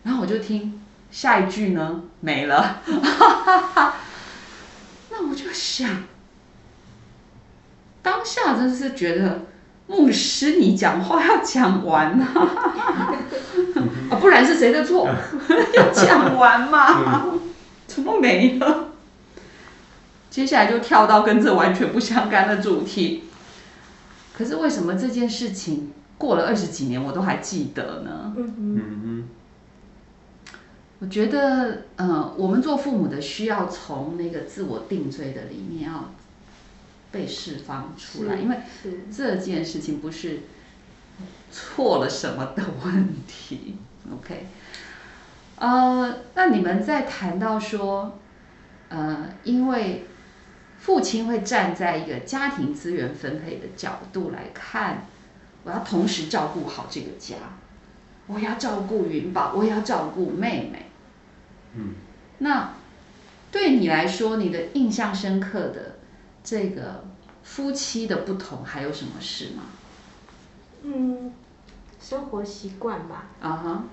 [0.03, 2.81] 然后我就听下一句呢没了，
[5.17, 6.03] 那我就想，
[8.01, 9.41] 当下真是觉得
[9.87, 12.25] 牧师你讲话要讲完呐，
[14.11, 15.07] 啊不然是谁的错？
[15.75, 17.25] 要讲完嘛，
[17.87, 18.89] 怎么没了？
[20.29, 23.23] 接下来就跳到跟这完全不相干的主题，
[24.37, 25.91] 可是为什么这件事情？
[26.17, 28.33] 过了二十几年，我都还记得呢。
[28.37, 29.23] 嗯嗯
[30.99, 36.13] 我觉得，呃，我们做父母的需要从那个自我定罪的里面要
[37.11, 38.57] 被释放出来，因为
[39.15, 40.39] 这件事情不是
[41.51, 43.75] 错了什么的问题。
[44.11, 44.47] OK，
[45.57, 48.17] 呃，那你们在谈到说，
[48.89, 50.05] 呃，因为
[50.79, 55.07] 父亲会站在一个家庭资源分配的角度来看。
[55.67, 57.37] 我要同时照顾好这个家，
[58.27, 60.85] 我要照顾云宝，我也要照顾妹妹。
[61.75, 61.93] 嗯，
[62.39, 62.73] 那
[63.51, 65.97] 对你来说，你的印象深刻的
[66.43, 67.05] 这个
[67.43, 69.63] 夫妻的不同还有什么事吗？
[70.83, 71.33] 嗯，
[71.99, 73.27] 生活习惯吧。
[73.41, 73.83] 啊哈，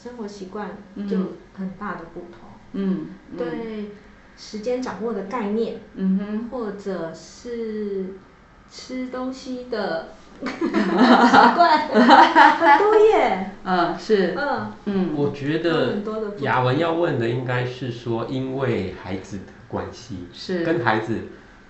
[0.00, 0.70] 生活习惯
[1.08, 1.16] 就
[1.54, 2.48] 很大的不同。
[2.72, 3.90] 嗯，对，
[4.36, 8.14] 时间掌握的概念，嗯哼，或者是
[8.70, 10.14] 吃东西的。
[10.44, 13.50] 奇怪， 很多耶。
[13.64, 14.34] 嗯，是。
[14.36, 15.98] 嗯嗯，我觉得
[16.38, 21.18] 雅文要问的应该是说，因为孩子的关系，是跟孩子。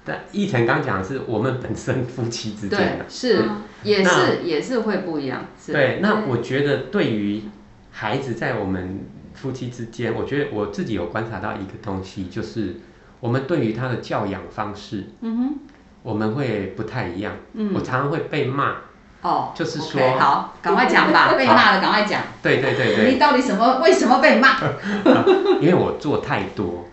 [0.02, 3.44] 但一晨刚讲的是我们本身夫妻之间的，是
[3.83, 5.44] 也是也是会不一样。
[5.66, 7.42] 对，那我觉得对于
[7.90, 9.04] 孩子在我们
[9.35, 12.76] 夫妻之间，我觉得我自己有观察到一个东西，就是
[13.20, 15.04] 我们对于他的教养方式。
[15.20, 15.59] 嗯哼。
[16.02, 17.34] 我们会不太一样，
[17.74, 18.76] 我常常会被骂，
[19.20, 23.80] 哦，就是说，好，赶快讲吧， 被骂了赶快讲，对对对对，你到底什么？
[23.80, 24.56] 为什么被骂？
[25.60, 26.88] 因为我做太多，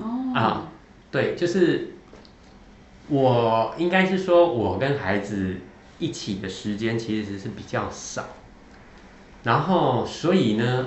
[0.00, 0.62] 哦，啊，
[1.12, 1.92] 对，就是
[3.08, 5.56] 我应该是说，我跟孩子
[6.00, 8.24] 一起的时间其实是比较少，
[9.44, 10.86] 然后所以呢，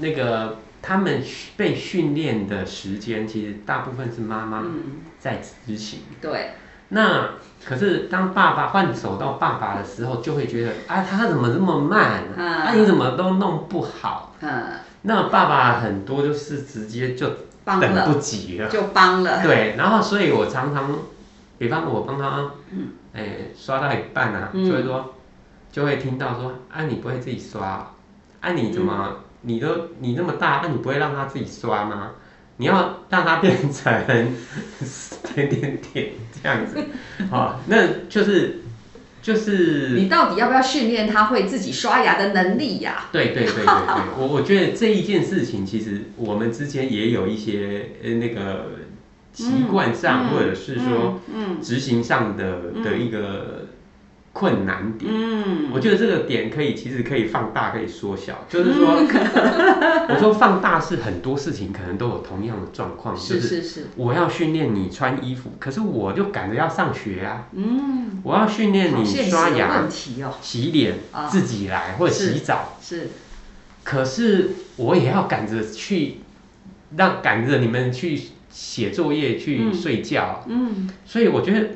[0.00, 1.22] 那个他们
[1.56, 4.62] 被训练的时间，其实大部分是妈妈
[5.18, 6.50] 在执行，对。
[6.94, 7.30] 那
[7.64, 12.24] 可是当爸爸换手到爸爸的时候，就会觉得啊，他怎么这么慢？
[12.36, 14.34] 啊，啊你怎么都弄不好？
[14.40, 14.64] 嗯，
[15.02, 17.28] 那爸爸很多就是直接就
[17.64, 19.42] 等不及了，就帮了。
[19.42, 20.90] 对，然后所以我常常，
[21.56, 23.22] 比方我帮他，嗯，哎，
[23.56, 25.14] 刷到一半啊，就会说，
[25.70, 27.90] 就会听到说，啊，你不会自己刷？
[28.40, 29.68] 啊，你怎么，你都
[30.00, 32.10] 你那么大，那你不会让他自己刷吗？
[32.58, 33.92] 你要让它变成
[35.34, 36.10] 点点点
[36.42, 36.76] 这样子，
[37.30, 38.60] 好，那就是
[39.22, 43.08] 就是你到底要不要训练它会自己刷牙的能力呀？
[43.12, 48.66] 对对对对对，我我觉得这一件事情其实我们之间也有一些呃那个
[49.32, 51.20] 习惯上或者是说
[51.62, 53.66] 执行上的的一个。
[54.32, 58.46] 困难点，嗯，我觉得这个点可以，其实可以放大，可以缩小。
[58.48, 58.96] 就是说，
[60.08, 63.86] 我说放大是很多事情可能都有同样的状况，是是是。
[63.96, 70.98] 我要训练你穿衣服，可是我就赶着要上学啊，嗯，我要训练你刷牙、洗脸，
[71.30, 73.08] 自己来或者洗澡，是。
[73.84, 76.20] 可是我也要赶着去，
[76.96, 78.20] 让赶着你们去。
[78.54, 81.70] 写作业去睡觉，嗯，所以我觉得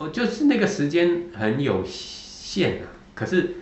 [0.00, 2.88] 我就是那个时间很有限啊。
[3.14, 3.56] 可是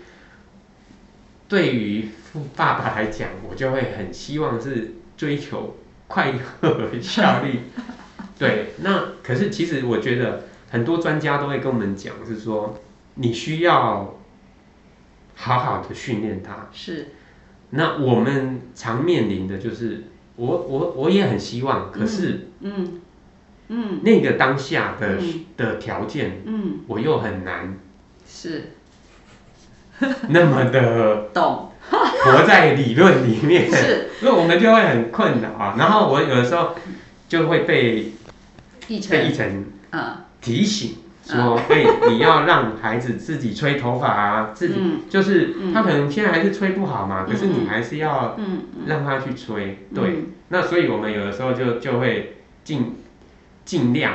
[1.48, 2.10] 对于
[2.54, 5.76] 爸爸来讲，我就会很希望是追求
[6.06, 7.62] 快乐效率。
[8.38, 12.78] 对，那可是其实我觉得很多专家都会跟我们讲，是说
[13.16, 14.16] 你需要
[15.34, 16.68] 好好的训练他。
[16.72, 17.08] 是，
[17.70, 20.04] 那我们常面临的就是。
[20.36, 23.00] 我我我也很希望，可是，嗯嗯，
[24.02, 25.18] 那个当下的
[25.56, 27.76] 的条件，嗯，我又很难，
[28.26, 28.72] 是，
[30.28, 35.76] 那么的懂，活在理论里面，是，所以我们就会很困扰啊。
[35.78, 36.74] 然后我有的时候
[37.28, 38.12] 就会被
[38.86, 40.96] 被一层啊提醒。
[41.30, 44.76] 说，哎，你要让孩子自己吹头发啊，自己
[45.10, 48.38] 就是他可能现在还是吹不好嘛，可是你还是要
[48.86, 50.24] 让他去吹，对。
[50.48, 52.96] 那所以我们有的时候就就会尽
[53.68, 54.14] 尽量，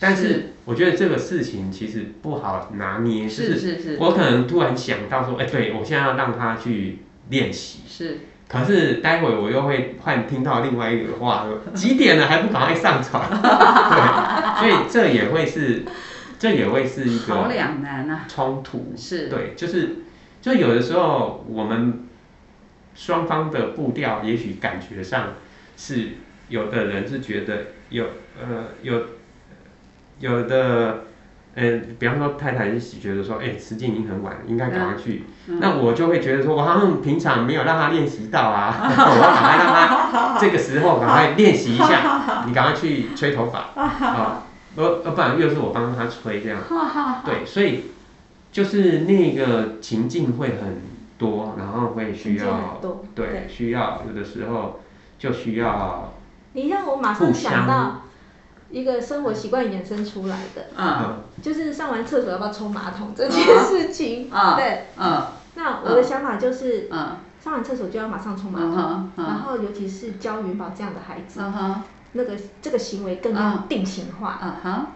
[0.00, 3.98] 但是我觉得这个事情其实不好拿捏，是是是。
[4.00, 8.20] 我可能突然想到说，哎，对我现在要让他去练习，是。
[8.48, 13.22] 可是待会我又会换听到另外一个话，几点了还不赶快上床？
[13.28, 15.84] 对，所以这也会是。
[16.40, 19.96] 这也会是一个好两难啊冲突是对，就是
[20.40, 22.06] 就有的时候我们
[22.94, 25.34] 双方的步调也许感觉上
[25.76, 26.10] 是
[26.48, 28.04] 有的人是觉得有
[28.40, 29.02] 呃有
[30.20, 31.04] 有的
[31.54, 35.24] 嗯，比方说太太是觉得说，哎，时间已经很晚，应该赶快去。
[35.46, 39.66] 那我就会觉得说，我好像平常没有让他练习到啊， 我要赶快让
[40.12, 44.44] 他这个时候赶快练习一下， 你赶快去吹头发啊。
[44.76, 46.60] 呃呃，不然又是我帮他吹这样，
[47.24, 47.86] 对，所以
[48.52, 50.80] 就是那个情境会很
[51.18, 52.78] 多，然后会需要，
[53.16, 54.80] 对，需要有的时候
[55.18, 56.14] 就需要。
[56.58, 58.02] 你让我马上想到
[58.70, 71.80] 一个生活习惯衍生出来的，嗯，就是上完厕所要不要冲马桶这件事情，啊，对，嗯，那我的想法就是，嗯，上完厕所就要马上冲马桶，然后尤其是教云宝这样的孩子，嗯
[72.12, 74.40] 那个这个行为更要定型化，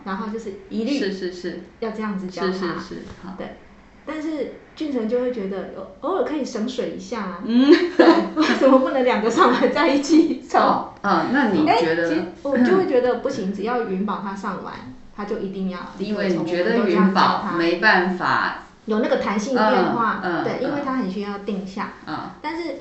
[0.04, 3.58] 然后就是一律是是是，要这样子教他，是是是，好，对，
[4.04, 10.60] 但是俊成就会觉得偶尔可以省水一下啊，嗯，对，为什么不能两个上完在一起冲？
[11.02, 12.26] 啊，那你觉得？
[12.42, 14.74] 我就会觉得不行，只要云宝他上完，
[15.16, 22.76] 他就一定要，因为你觉得云宝没办法有那个弹性变化，对，因为他很需要定下，嗯，但是。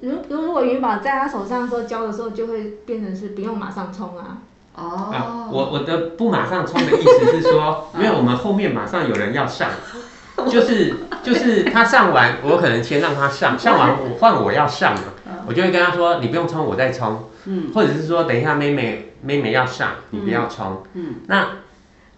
[0.00, 4.36] 如如果云宝在他手上说教的时候，就会变成是不用马上冲啊。
[4.74, 5.48] 哦。
[5.50, 9.70] 我我的不马上冲的意思是说， 因为我们后面马上有人要上，
[10.50, 15.02] 就是就是他上完，我可能先让他上， 上完我换我要上嘛，
[15.46, 17.30] 我就会跟他说，你不用冲，我再冲。
[17.46, 17.70] 嗯。
[17.74, 20.82] 或者是说，等一下妹妹妹妹要上，你不要冲。
[20.94, 21.16] 嗯。
[21.26, 21.48] 那。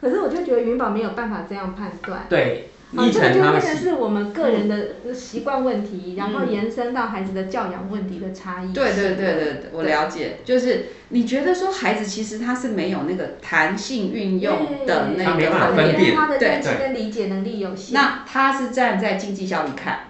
[0.01, 2.27] 可是我就觉得云宝没有办法这样判断。
[2.29, 2.71] 对。
[2.97, 8.72] 啊，这个就变成是我们个人的习惯问题，然后延伸到孩子的教养问题的差异。
[8.72, 10.38] 对对对对，我了解。
[10.44, 17.94] 就是你觉得说孩子其实他是没有那个弹性运用的那个方面，他的认知跟理解能力有限。
[17.94, 20.01] 那他是站在经济效益看，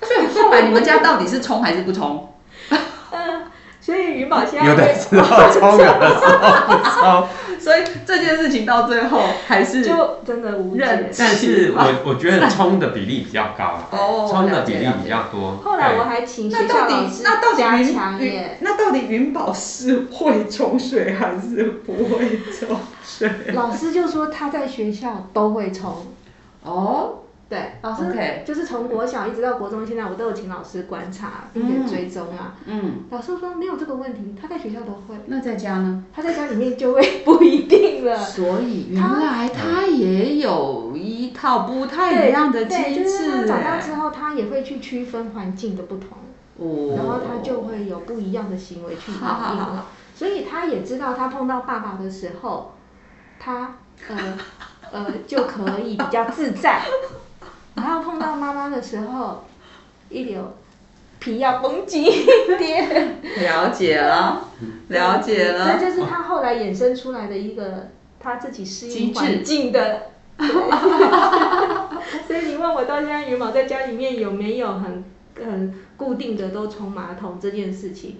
[0.00, 2.28] 所以后来你们家到底是冲还是不冲？
[3.82, 7.28] 所以云宝现在有的时候冲，有的时候不冲。
[7.58, 11.10] 所以这件事情到最后还是就真的无解。
[11.18, 15.56] 但是我我觉得冲的比例比较高，哦，冲的比例比较多。
[15.64, 17.24] 后来我还请学校老师
[17.56, 18.58] 加强耶。
[18.60, 23.30] 那到底云宝是会冲水还是不会冲水？
[23.52, 26.06] 老师就说他在学校都会冲。
[26.62, 27.21] 哦。
[27.52, 28.06] 对，老师
[28.46, 32.56] 就是从国小一直到国中，现在我都有请老师观察并且追踪啊。
[32.64, 35.14] 嗯，老师说没有这个问题，他在学校都会。
[35.26, 36.02] 那在家呢？
[36.14, 38.16] 他在家里面就会 不一定了。
[38.16, 42.82] 所以原来他也有一套不太一样的机制。
[42.84, 46.16] 对，就是他长大之后，他也会去区分环境的不同，
[46.56, 49.62] 哦，然后他就会有不一样的行为去反应。
[50.14, 52.72] 所以他也知道，他碰到爸爸的时候，
[53.38, 53.74] 他
[54.08, 54.38] 呃
[54.90, 56.80] 呃就可以比较自在。
[57.74, 59.44] 然后碰到妈妈的时候，
[60.10, 60.54] 一流
[61.18, 62.26] 皮要绷紧一
[62.58, 63.20] 点。
[63.40, 64.48] 了解了，
[64.88, 65.78] 了解了。
[65.78, 67.88] 这就是他后来衍生出来的一个
[68.20, 70.10] 他自己适应环境的。
[72.26, 75.04] 所以你问我到现在羽毛在家里面有没有很
[75.36, 78.16] 很固定的都冲马桶这件事情，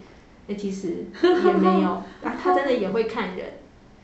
[0.48, 1.90] 哎，其实也没有。
[1.90, 3.55] 啊，他真的也会看人。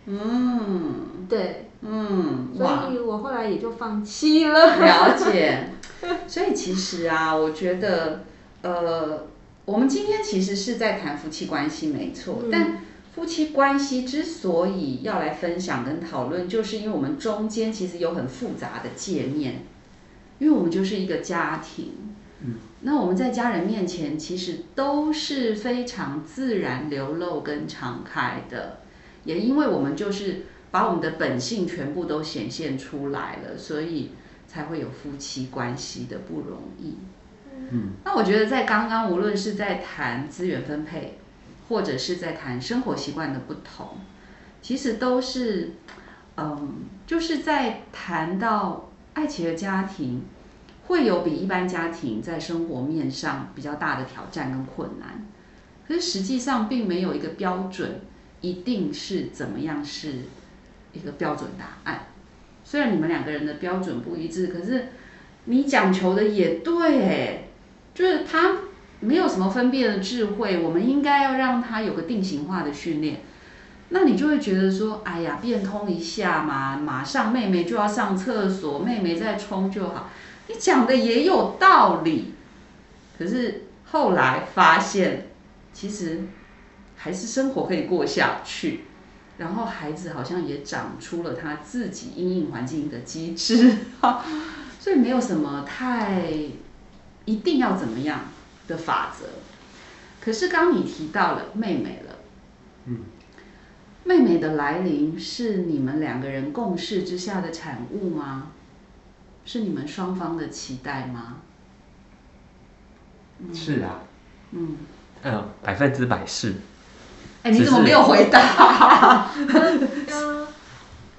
[0.09, 1.27] 嗯。
[1.29, 1.65] 对。
[1.81, 4.79] 嗯，所以我后来也就放弃了。
[4.79, 5.71] 了解，
[6.27, 8.25] 所以其实啊，我觉得，
[8.63, 9.29] 呃，
[9.65, 12.43] 我们今天其实是在谈夫妻关系，没错。
[12.51, 12.79] 但
[13.15, 19.63] 夫妻关系之所以要来分享跟讨论，就是因为我们中间其实有很复杂的界面，
[20.41, 21.93] 因为我们就是一个家庭。
[22.41, 28.79] 嗯，那我们在家人面前其实都是非常自然流露跟敞开的，
[29.29, 34.13] 也因为我们就是把我们的本性全部都显现出来了，所以
[34.47, 36.97] 才会有夫妻关系的不容易。
[37.71, 41.19] 嗯，那我觉得在刚刚无论是在谈资源分配，
[41.69, 43.99] 或者是在谈生活习惯的不同，
[44.63, 45.73] 其实都是，
[46.39, 50.23] 嗯，就是在谈到爱情的家庭。
[50.89, 55.23] 会有比一般家庭在生活面上比较大的挑战跟困难，
[55.87, 58.01] 可是实际上并没有一个标准，
[58.41, 60.15] 一定是怎么样是
[60.93, 62.07] 一个标准答案。
[62.65, 64.89] 虽然你们两个人的标准不一致，可是
[65.45, 67.49] 你讲求的也对，哎，
[67.95, 68.59] 就是他
[69.01, 73.21] 没有什么分辨的智慧，我们应该要让他有个定型化的训练。
[73.91, 80.11] 那你就会觉得说，哎呀，变通一下嘛，马上妹妹就要上厕所，妹妹再冲就好。
[80.47, 82.35] 你讲的也有道理，
[83.19, 85.29] 可是后来发现，
[85.73, 86.25] 其实
[86.99, 88.81] 还是生活可以过下去，
[89.39, 93.77] 然后孩子好像也长出了他自己应应环境的机制，
[94.81, 96.25] 所以没有什么太
[97.25, 98.23] 一定要怎么样
[98.67, 99.27] 的法则。
[100.21, 102.17] 可是刚你提到了妹妹了，
[102.87, 103.01] 嗯，
[104.03, 108.51] 妹妹的来临是你们两个人共事之下的产物吗？
[109.45, 111.37] 是你们双方的期待吗？
[113.55, 114.01] 是啊。
[114.51, 114.77] 嗯。
[115.23, 116.55] 嗯，百分之百是。
[117.43, 119.31] 哎，你怎么没有回答？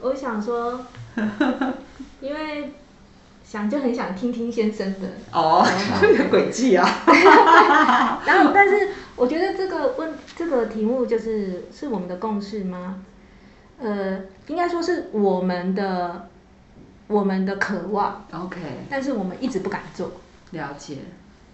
[0.01, 0.85] 我想说，
[2.21, 2.73] 因为
[3.43, 5.07] 想就很想听听先生的。
[5.31, 5.65] 哦，
[6.01, 6.87] 这个轨迹啊。
[8.25, 13.03] 然后，但是我觉得这个问这个题目就是是我们的共识吗？
[13.81, 16.27] 呃，应该说是我们的。
[17.09, 20.11] 我们的渴望，OK，但是我们一直不敢做，
[20.51, 20.97] 了解，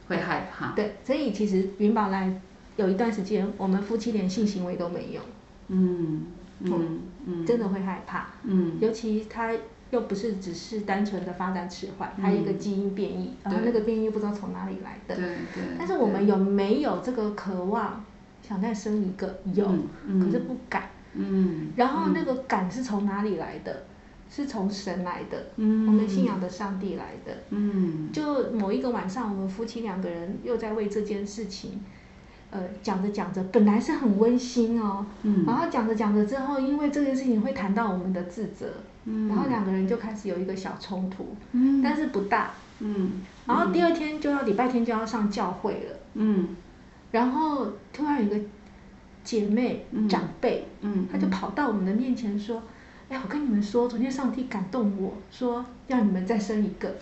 [0.10, 2.30] 会害怕，对，所以其实云宝来
[2.76, 5.22] 有一段时间，我们夫妻连性行为都没有，
[5.68, 6.24] 嗯
[6.62, 9.52] 嗯嗯，真的会害怕，嗯，尤其他
[9.92, 18.04] 又不是只是单纯的发展迟缓，还有一个基因变异，然后那个变异不知道从哪里来的，对对，但是我们有没有这个渴望，
[18.42, 19.40] 想再生一个？
[19.54, 19.66] 有，
[20.20, 23.84] 可是不敢，嗯，然后那个敢是从哪里来的？
[24.28, 27.32] 是从神来的，我们信仰的上帝来的。
[27.52, 31.80] 嗯，就某一个晚上，我们夫妻两个人又在为这件事情，
[32.56, 38.68] 呃，讲着讲着，本来是很温馨哦，嗯，然后讲着讲着之后，因为这件事情会谈到我们的自责，
[39.04, 46.56] 嗯，然后两个人就开始有一个小冲突，嗯，但是不大，嗯，然后第二天就要礼拜天就要上教会了，嗯，
[47.12, 48.40] 然后突然有个
[49.24, 52.64] 姐妹长辈，嗯，她就跑到我们的面前说。
[53.08, 56.96] 哎，我跟你们说，昨天上帝感动我说，要你们再生一个，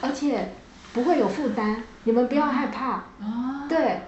[0.00, 0.50] 而且
[0.92, 2.90] 不会有负担，你们不要害怕。
[3.20, 4.02] 啊，对，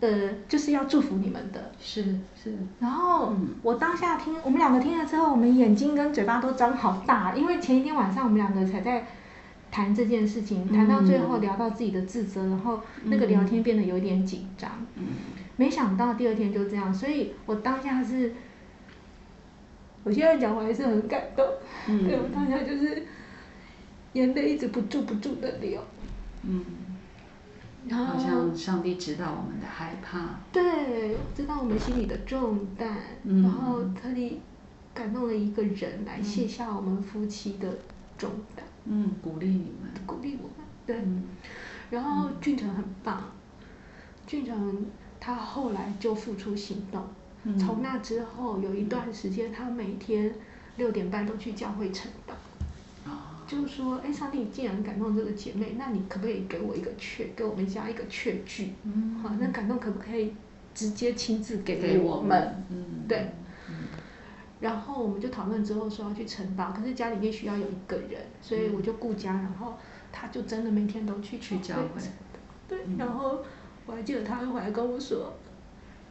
[0.00, 1.72] 呃，就是要祝福你们的。
[1.80, 2.02] 是
[2.34, 2.56] 是。
[2.80, 9.06] 然后我当下听，我们两个听了之后，我们眼睛跟嘴巴都张好大，因为前一天晚上我们两个才在
[9.70, 14.70] 谈这件事情，谈到最后聊到自己的自责，然后那个聊天变得有点紧张。
[14.96, 15.04] 嗯。
[15.56, 18.32] 没想到第二天就这样，所以我当下是。
[20.06, 21.42] 我现在讲我还是很感动，
[21.86, 23.06] 对我当下就是
[24.12, 25.80] 眼泪一直不住不住的流，
[26.42, 26.62] 嗯，
[27.90, 34.40] 好像上帝知道我们的害怕，对，知道我们心里的重担，然后特地
[34.94, 37.78] 感动了一个人来卸下我们夫妻的
[38.16, 40.96] 重担，嗯，鼓励你们，鼓励我们，对，
[41.90, 43.22] 然后俊成很棒，
[44.26, 44.86] 俊成
[45.20, 47.02] 他后来就付出行动。
[47.58, 50.34] 从那之后有一段时间，他每天
[50.78, 52.32] 六点半都去教会晨祷。
[53.46, 58.72] 就是说，哎，上帝既然感动这个姐妹，那你可不可以给我一个确，给我们家一个确据？
[58.84, 60.34] 嗯，好，那感动可不可以
[60.74, 62.64] 直接亲自给我们？
[62.70, 63.28] 嗯，对。
[64.60, 69.74] 然后我们就讨论之后说要去城堡，可是家里面需要有一个人，所以我就顾家，然后
[70.10, 72.00] 他就真的每天都去去教会。
[72.66, 73.44] 对，然后
[73.84, 75.34] 我还记得他回来跟我说，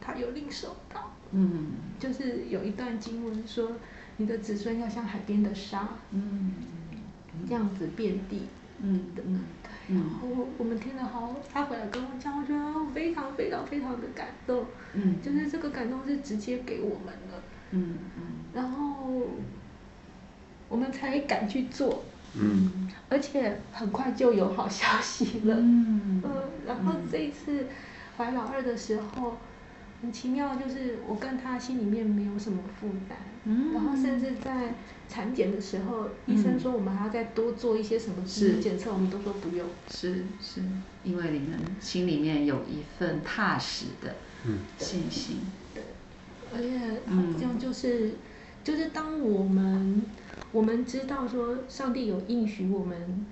[0.00, 1.10] 他有领受到。
[1.32, 3.72] 嗯，就是有一段经文说，
[4.18, 6.52] 你的子孙要像海边的沙，嗯，
[7.48, 8.42] 这样子遍地，
[8.82, 9.96] 嗯的，对。
[9.96, 14.64] 然后我们听了好，他回来跟我讲，我觉得非常非常非常的感动，
[14.94, 18.22] 嗯，就是这个感动是直接给我们的，嗯嗯，
[18.54, 19.26] 然后
[20.68, 22.04] 我们才敢去做，
[22.34, 27.66] 嗯，而且很快就有好消息了，嗯嗯，然后这一次
[28.16, 29.36] 怀老二的时候。
[30.02, 34.74] 很奇妙，就是我跟他心里面没有什么负担，嗯，然后甚至在
[35.08, 38.16] 产检的时候，医生说我们还要再多做一些什么
[38.60, 39.66] 检测，我们都说不用。
[39.88, 40.62] 是是，
[41.04, 44.16] 因为你们心里面有一份踏实的
[44.76, 45.38] 信心。
[45.72, 45.82] 对，
[46.54, 48.16] 而且好像就是，
[48.62, 50.02] 就是当我们
[50.52, 53.26] 我们知道说上帝有应许我们，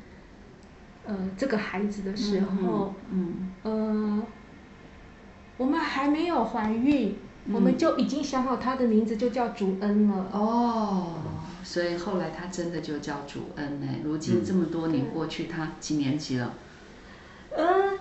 [1.04, 4.22] 呃，这个孩子的时候，嗯，呃。
[5.56, 7.16] 我们还没有怀孕，
[7.52, 10.26] 我们就已经想好他的名字就叫主恩了。
[10.32, 11.14] 哦，
[11.62, 13.86] 所以后来他真的就叫主恩呢。
[14.04, 16.52] 如今这么多年过去，他几年级了？
[17.56, 17.98] 嗯，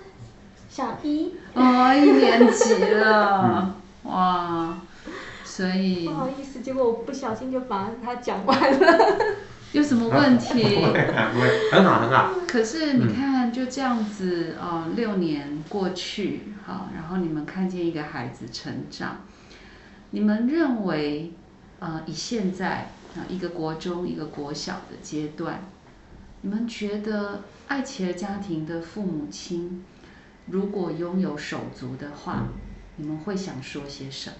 [0.69, 1.33] 小一。
[1.53, 3.75] 哦，一年级了。
[4.03, 4.77] 哇，
[5.43, 9.15] 所以不好意思，结果我不小心就把他讲完了。
[9.73, 10.83] 有什么问题？
[11.71, 12.31] 很好很好。
[12.45, 19.21] 可是你看，就这样子哦，六年过去，好，然后你们看见一个孩子成长，
[20.11, 21.33] 你们认为，
[21.79, 25.63] 呃，以现在啊一个国中一个国小的阶段，
[26.41, 29.83] 你们觉得爱奇儿家庭的父母亲，
[30.47, 32.47] 如果拥有手足的话，
[32.95, 34.35] 你们会想说些什么？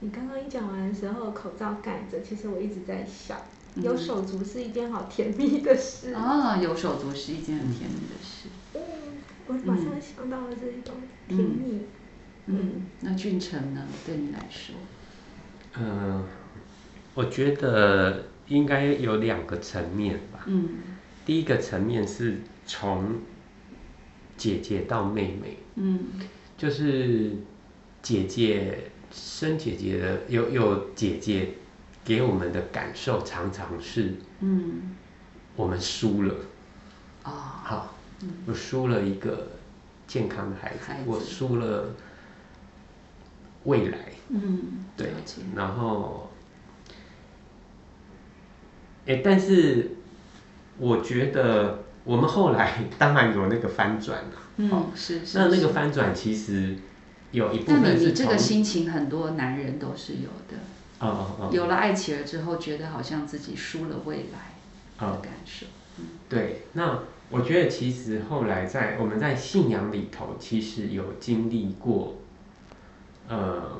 [0.00, 3.36] 你刚刚一讲完的时候，口罩盖着，其实我一直在想，
[3.76, 6.12] 有手足是一件好甜蜜的事。
[6.12, 8.48] 啊，有手足是一件很甜蜜的事。
[8.74, 8.80] 嗯，
[9.46, 10.94] 我马上想到了这一种
[11.28, 11.86] 甜蜜。
[12.46, 13.86] 嗯，那俊成呢？
[14.04, 14.74] 对你来说？
[15.78, 16.24] 嗯，
[17.14, 20.44] 我觉得应该有两个层面吧。
[20.46, 20.68] 嗯。
[21.24, 23.16] 第一个层面是从
[24.36, 25.58] 姐姐到妹妹。
[25.76, 26.00] 嗯。
[26.56, 27.32] 就是
[28.02, 28.90] 姐姐。
[29.10, 31.54] 生姐姐的有有姐姐
[32.08, 34.96] 给我们的感受常常是，嗯，
[35.54, 36.34] 我们输了，
[37.24, 37.30] 哦，
[37.62, 37.94] 好，
[38.46, 39.48] 我输了一个
[40.06, 41.94] 健康的孩子，我输了
[43.64, 43.98] 未来，
[44.30, 45.12] 嗯，对，
[45.54, 46.30] 然后，
[49.06, 49.90] 哎，但是
[50.78, 56.78] 我觉得我们后来当然有那个翻转了，嗯，是，那那个翻转其实。
[57.30, 60.56] 有一部分是你这个心情，很多男人都是有的。
[61.52, 65.66] 有了爱妻儿之后，觉得好像自己输了未来的感受。
[65.98, 66.62] 嗯，对。
[66.72, 72.16] 那我觉得其实后来在我们在信仰里头，其实有经历过，
[73.28, 73.78] 呃，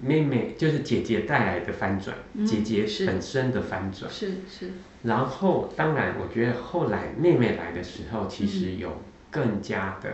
[0.00, 4.10] 妹妹就是姐姐带来的翻转，姐姐本身的翻转。
[4.10, 4.72] 是是。
[5.04, 10.10] 然后，当然，我觉得后来妹妹来的时候，其实有更加的。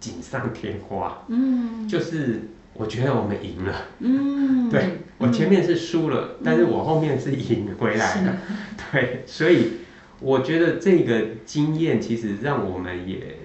[0.00, 8.36] 锦上添花，嗯，就是我觉得我们赢了，嗯，对我前面是输了，但是我后面是赢回来的，
[8.92, 9.72] 对，所以
[10.20, 13.36] 我觉得这个经验其实让我们也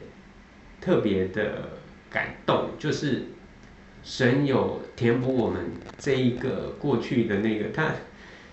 [0.79, 1.69] 特别的
[2.11, 3.23] 感动，就是
[4.03, 7.91] 神有填补我们这一个过去的那个，他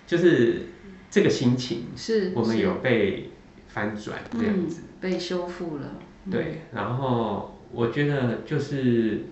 [0.06, 0.62] 就是
[1.10, 3.30] 这个心情，是我们有被
[3.68, 5.98] 翻转这样子，被修复了，
[6.30, 7.56] 对，然后。
[7.72, 9.26] 我觉得就是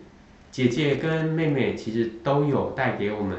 [0.51, 3.37] 姐姐跟妹妹其实都有带给我们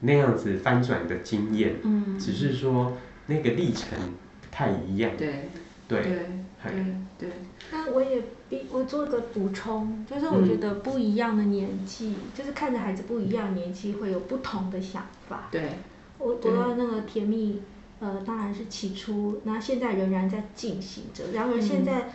[0.00, 2.96] 那样子翻转的经验，嗯，只是说
[3.26, 3.98] 那个历程
[4.40, 5.48] 不太一样，对，
[5.88, 6.86] 对，对，
[7.18, 7.28] 对。
[7.70, 15.48] 那我也必我做个补充，就是我觉得不一样的年纪，就是看着孩子不一样年纪会有不同的想法。
[15.50, 15.70] 对，
[16.18, 17.60] 我我要那个甜蜜，
[18.00, 22.10] 呃，当然是起初，那现在仍然在进行着，然而现在。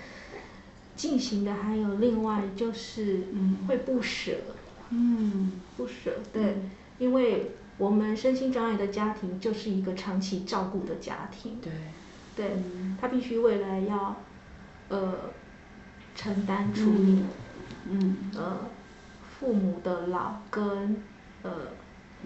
[0.97, 3.23] 进行的还有另外就是
[3.67, 4.35] 会不舍，
[4.89, 6.55] 嗯，不舍，对，
[6.97, 11.71] 因为我们身心障碍的家庭就是一个长期照顾的家庭，对，
[12.35, 12.63] 对，
[12.99, 14.15] 他必须未来要，
[14.89, 15.13] 呃，
[16.15, 17.23] 承担处理，
[17.89, 18.57] 嗯，呃，
[19.39, 20.97] 父母的老跟
[21.43, 21.51] 呃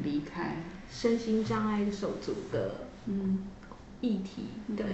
[0.01, 0.55] 离开。
[0.89, 3.39] 身心障碍手足的嗯。
[4.01, 4.45] 议题，
[4.76, 4.86] 对，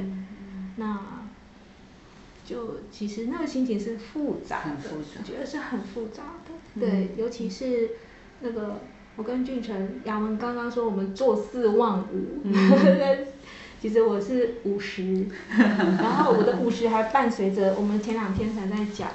[0.75, 1.26] 那。
[2.47, 6.79] 就其实那个心情是复杂的，我觉得是很复杂的。
[6.79, 7.89] 对，尤其是
[8.39, 8.79] 那个
[9.17, 12.41] 我跟俊成、雅文刚刚说我们坐四望五，
[13.81, 19.09] 其实我是五十， 然后我的五十还伴随着我们前两天才在讲，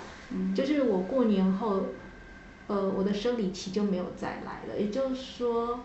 [0.55, 1.87] 就是我过年后，
[2.67, 5.81] 呃，我的生理期就没有再来了，也就是说。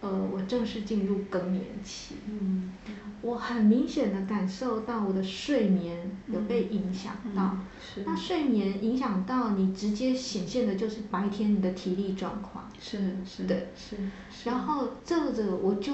[0.00, 2.72] 呃，我正式进入更年期，嗯，
[3.20, 13.96] 我很明显的感受到我的睡眠有被影响到，是，那睡眠影响到你，直接显现的就是白天你的体力状况，是是，对是，
[14.44, 15.92] 然后这个我就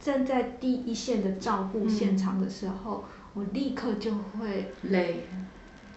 [0.00, 3.04] 站在第一线的照顾现场的时候，
[3.34, 5.26] 我立刻就会累，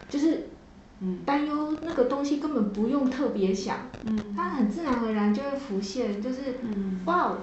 [0.08, 0.48] 就是
[1.26, 3.78] 担忧那个东西根本不用特别想，
[4.36, 6.60] 它很自然而然就会浮现，就是
[7.06, 7.38] 哇，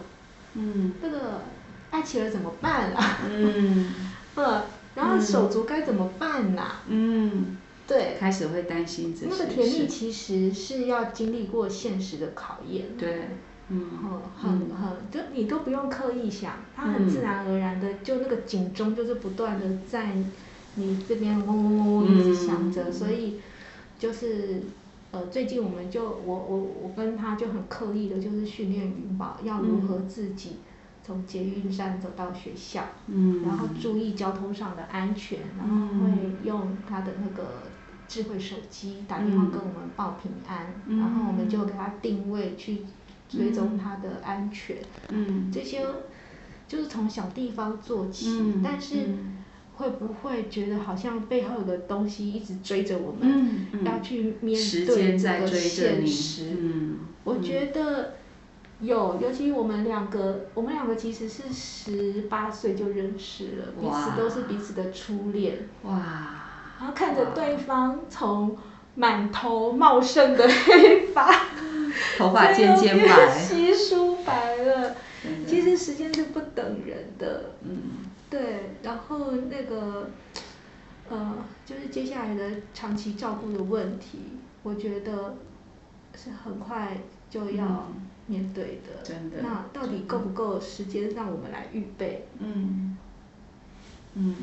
[0.54, 1.42] 嗯，这个
[1.90, 3.20] 爱琪儿怎么办啊？
[3.30, 3.92] 嗯，
[4.34, 6.80] 呃，然后手足该怎么办呐？
[6.88, 9.26] 嗯，对，开始会担心这些。
[9.30, 12.96] 那个甜蜜其实是要经历过现实的考验。
[12.96, 13.28] 对，
[13.68, 13.90] 嗯，
[14.34, 20.16] 很很，就你都不用刻意想，它很自然而然的，就那个警钟就是不断的在。
[20.76, 23.40] 你这边嗡嗡嗡嗡一直响着，所以
[23.98, 24.62] 就是
[25.12, 30.56] 呃，最近我们就我我我跟他就很刻意的，就是训练云宝要如何自己
[31.04, 33.42] 从捷运站走到学校，嗯。
[33.42, 36.10] 然后注意交通上的安全，然后会
[36.42, 37.44] 用他的那个
[38.08, 42.78] 智慧手机打电话跟我们报平安，然后我们就给他定位去
[43.28, 44.78] 追踪他的安全，
[45.10, 45.52] 嗯。
[45.52, 45.86] 这些
[46.66, 49.14] 就是从小地方做起，但是。
[49.76, 56.56] 会不会觉得好像背后的东西一直追着我们，要去面对这个现实？
[57.24, 58.14] 我觉得
[58.80, 65.68] 有，尤其我们两个，我们两个其实是十八岁就认识了，彼此都是彼此的初恋。
[65.82, 66.40] 哇！
[66.78, 68.56] 然后看着对方从
[68.96, 71.32] 满头茂盛的 黑发，
[72.18, 74.96] 头发渐渐白，稀疏白了。
[75.46, 77.52] 其实时间是不等人的。
[77.62, 78.04] 嗯。
[78.28, 80.10] 对，然后那个，
[81.08, 84.18] 呃，就是接下来的长期照顾的问题，
[84.64, 85.36] 我觉得
[86.16, 86.96] 是很快
[87.30, 87.88] 就要
[88.26, 89.02] 面对的。
[89.04, 89.36] 真的。
[89.40, 92.26] 那到底够不够时间让我们来预备？
[92.40, 92.98] 嗯。
[94.14, 94.36] 嗯。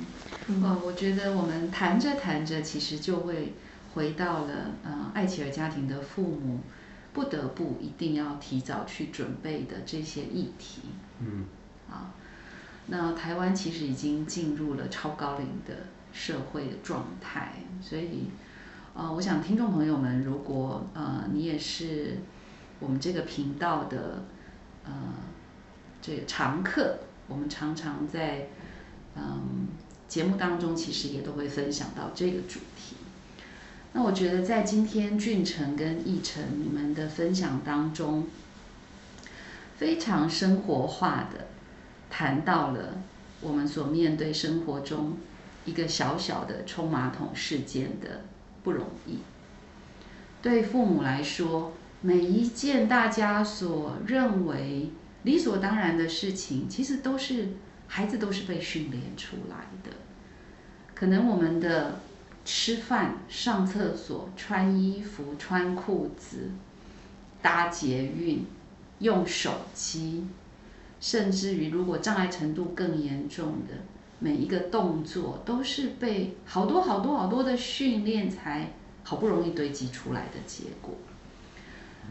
[0.63, 3.53] 呃，我觉得我们谈着谈着，其实就会
[3.93, 6.59] 回到了呃爱琪儿家庭的父母
[7.14, 10.82] 不得不一定要提早去准备的这些议题。
[11.20, 11.45] 嗯。
[11.89, 12.14] 啊。
[12.88, 18.26] 那台湾其实已经进入了超高龄的社会的状态，所以，
[18.93, 22.18] 呃，我想听众朋友们，如果呃你也是
[22.80, 24.26] 我们这个频道的
[24.84, 24.91] 呃
[26.01, 26.97] 这个常客，
[27.28, 28.49] 我们常常在
[29.16, 29.68] 嗯
[30.07, 32.70] 节目当中其实也都会分享到这个主题。
[33.93, 38.27] 那我觉得在今天俊成跟义成你们的分享当中，
[39.77, 41.47] 非常生活化的。
[42.09, 43.01] 谈到了
[43.39, 45.17] 我们所面对生活中
[45.63, 48.25] 一个小小的冲马桶事件的
[48.63, 49.19] 不容易。
[50.41, 51.71] 对父母来说，
[52.01, 54.89] 每一件大家所认为
[55.23, 57.49] 理所当然的事情，其实都是
[57.87, 59.95] 孩子都是被训练出来的。
[60.93, 62.01] 可能我们的
[62.43, 66.51] 吃饭、上厕所、穿衣服、穿裤子、
[67.41, 68.45] 搭捷运、
[68.99, 70.25] 用手机。
[70.99, 73.73] 甚至于，如果障碍程度更严重的
[74.19, 78.73] 每一个动作，都是被好多好多好多的训练才
[79.03, 80.93] 好不容易堆积出来的结果。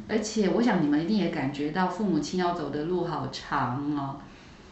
[0.09, 4.21] 而且，我想你们一定也感觉到，父母亲要走的路好长哦。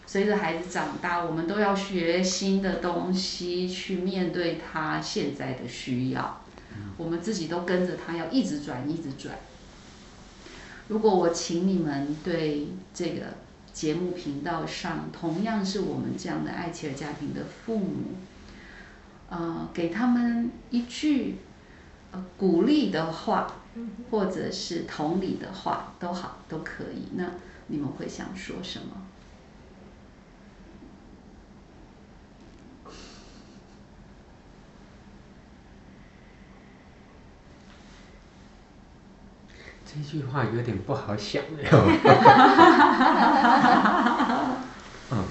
[0.09, 6.40] 随着孩子长大，我们都要学新的东西，去面对他现在的需要。
[6.96, 9.38] 我们自己都跟着他，要一直转，一直转。
[10.88, 13.26] 如果我请你们对这个。
[13.70, 18.16] 节目频道上，同样是我们这样的爱妻儿家庭的父母，
[19.28, 21.36] 呃，给他们一句
[22.11, 23.54] 呃鼓励的话，
[24.11, 27.06] 或者是同理的话，都好，都可以。
[27.14, 27.30] 那
[27.68, 29.07] 你们会想说什么？
[39.91, 41.43] 这句话有点不好想
[45.11, 45.24] 嗯，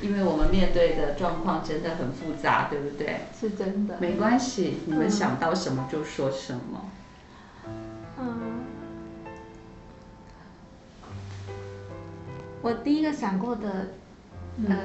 [0.00, 3.26] 因为我们面对的状况真的很复杂，对不对？
[3.38, 3.98] 是真的。
[4.00, 6.90] 没关系，你们想到什么就说什么。
[8.18, 8.64] 嗯，
[12.62, 13.88] 我第一个想过的，
[14.66, 14.76] 呃。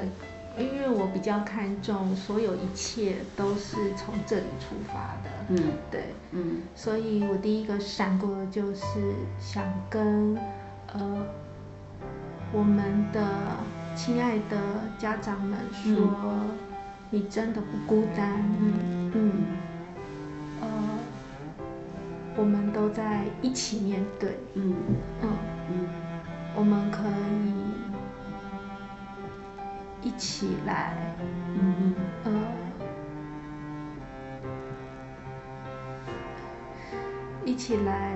[0.58, 10.36] 因为我比较看重所有一切都是从这里出发的，嗯，对，嗯，所以我第一个闪过的就是想跟
[10.92, 11.26] 呃
[12.52, 13.22] 我们的
[13.94, 14.56] 亲爱的
[14.98, 15.94] 家长们说，
[17.10, 19.12] 你真的不孤单，嗯。
[19.14, 19.32] 嗯，
[20.60, 20.68] 呃，
[22.36, 24.74] 我们都在一起面对，嗯。
[25.22, 25.28] 嗯。
[25.70, 25.88] 嗯，
[26.56, 27.67] 我们可以。
[30.00, 30.94] 一起来，
[31.54, 31.94] 嗯
[32.24, 32.32] 呃，
[37.44, 38.14] 一起来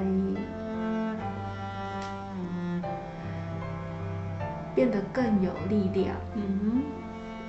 [4.75, 6.83] 变得更有力量，嗯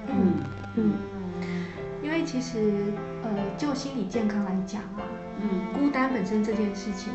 [0.08, 0.34] 嗯
[0.76, 0.94] 嗯，
[2.02, 2.92] 因为其实
[3.24, 5.02] 呃，就心理健康来讲啊。
[5.40, 7.12] 嗯，孤单本身这件事情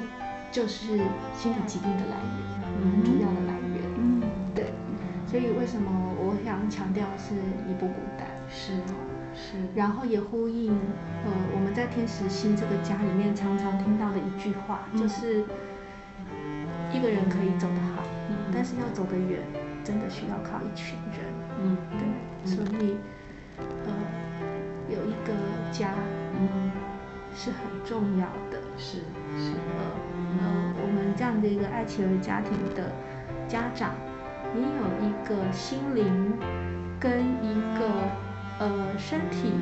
[0.51, 0.99] 就是
[1.35, 3.83] 心理疾病的来源，很主要的来源。
[3.97, 4.23] 嗯，
[4.55, 4.73] 对。
[5.27, 5.91] 所以为什么
[6.39, 7.35] 我想强调是
[7.67, 8.29] 你不孤单？
[8.49, 8.75] 是
[9.35, 9.59] 是。
[9.75, 10.73] 然后也呼应
[11.25, 15.45] 呃我们在天使星这个家里面常常听到的一句话，就是
[16.93, 18.03] 一个人可以走得好，
[18.53, 19.41] 但是要走得远，
[19.83, 21.27] 真的需要靠一群人。
[21.61, 22.51] 嗯，对。
[22.51, 22.97] 所以
[23.59, 23.93] 呃
[24.89, 25.33] 有一个
[25.73, 25.95] 家。
[26.41, 26.71] 嗯，
[27.35, 28.99] 是很重要的，是
[29.37, 29.83] 是呃，
[30.39, 32.93] 呃，我们这样的一个爱企鹅家庭的
[33.49, 33.91] 家长，
[34.55, 36.33] 你有一个心灵
[36.99, 37.89] 跟一个
[38.59, 39.53] 呃身体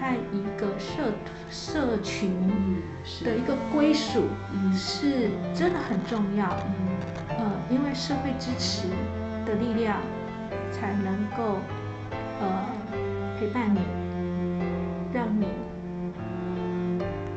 [0.00, 1.12] 和一个社
[1.50, 2.32] 社群
[3.24, 4.24] 的一个归属，
[4.74, 6.48] 是真的很重要。
[7.38, 8.88] 呃，因为社会支持
[9.44, 10.00] 的力量，
[10.72, 11.58] 才能够
[12.40, 12.66] 呃
[13.38, 13.80] 陪伴你，
[15.12, 15.46] 让你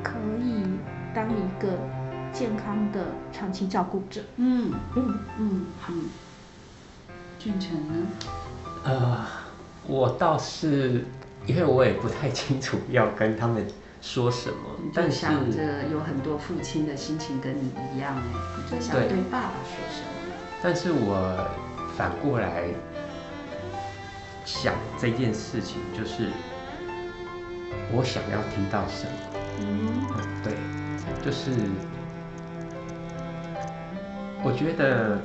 [0.02, 0.64] 可以。
[1.12, 1.76] 当一个
[2.32, 4.22] 健康的长期照顾者。
[4.38, 6.04] 嗯嗯嗯嗯。
[7.40, 8.08] 俊成呢？
[8.84, 9.26] 呃，
[9.88, 11.06] 我倒是
[11.48, 13.66] 因为我也不太清楚要跟他们
[14.02, 14.58] 说什么，
[14.94, 20.08] 但想着有很多父亲的心情跟你一样哎，最想对爸爸说什么。
[20.62, 21.48] 但是我
[21.98, 22.66] 反过来
[24.46, 26.28] 想这件事情，就是
[27.92, 29.12] 我想要听到什么？
[29.62, 30.54] 嗯，对。
[31.26, 31.52] 就是，
[34.44, 35.20] 我觉得，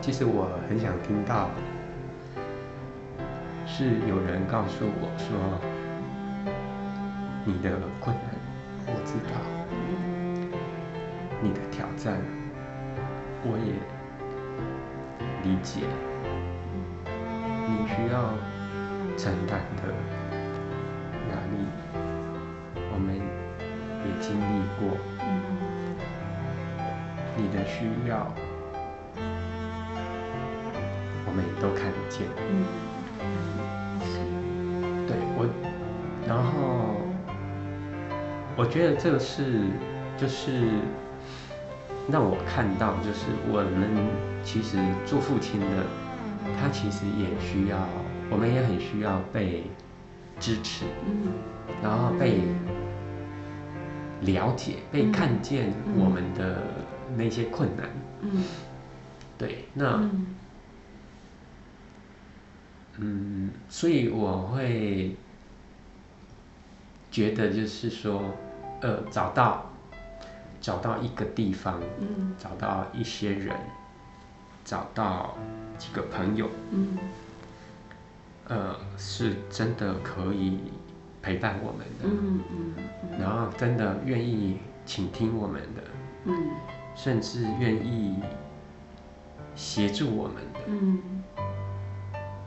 [0.00, 1.50] 其实我很想听到，
[3.66, 5.28] 是有人告诉我说，
[7.44, 8.24] 你的困难
[8.86, 9.34] 我知道，
[11.42, 12.20] 你的挑战
[13.44, 13.72] 我也
[15.44, 15.82] 理解，
[17.68, 18.34] 你需要。
[19.18, 19.82] 承担的
[21.28, 21.54] 压力，
[22.90, 23.14] 我们
[24.06, 24.42] 也经历
[24.78, 24.96] 过。
[27.36, 28.32] 你的需要，
[31.30, 32.26] 我们也都看得见。
[35.06, 35.46] 对我，
[36.26, 36.96] 然后
[38.56, 39.62] 我觉得这个是，
[40.18, 40.50] 就是
[42.10, 43.88] 让我看到，就是我们
[44.42, 45.86] 其实做父亲的，
[46.60, 47.78] 他其实也需要。
[48.28, 49.64] 我们也很需要被
[50.38, 51.32] 支持，嗯，
[51.82, 52.42] 然后被
[54.20, 56.62] 了解、被看见我们的
[57.16, 57.88] 那些困难，
[58.20, 58.44] 嗯，
[59.36, 60.26] 对，那，嗯，
[63.68, 65.16] 所以我会
[67.10, 68.22] 觉得就是说，
[68.80, 69.70] 呃，找到
[70.60, 73.56] 找到一个地方，嗯，找到一些人，
[74.64, 75.36] 找到
[75.78, 76.98] 几个朋友，嗯。
[78.48, 80.58] 呃，是真的可以
[81.22, 82.74] 陪伴我们的，嗯嗯，
[83.20, 85.82] 然后真的愿意倾听我们的，
[86.24, 86.34] 嗯，
[86.96, 88.16] 甚至愿意
[89.54, 91.19] 协助我们的，嗯，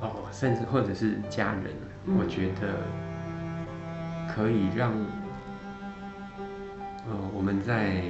[0.04, 1.74] 哦，甚至或者是家人，
[2.06, 2.76] 我觉得
[4.36, 4.91] 可以让，
[7.08, 8.04] 呃，我们在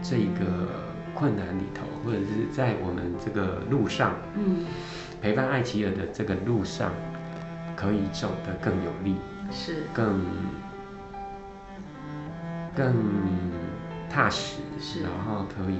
[0.00, 0.68] 这个
[1.14, 4.64] 困难里头，或者是在我们这个路上，嗯，
[5.20, 6.90] 陪伴艾奇尔的这个路上。
[7.76, 9.16] 可以走得更有力，
[9.50, 9.84] 是。
[9.94, 10.20] 更
[12.76, 12.94] 更
[14.10, 15.78] 踏实，是，然后可以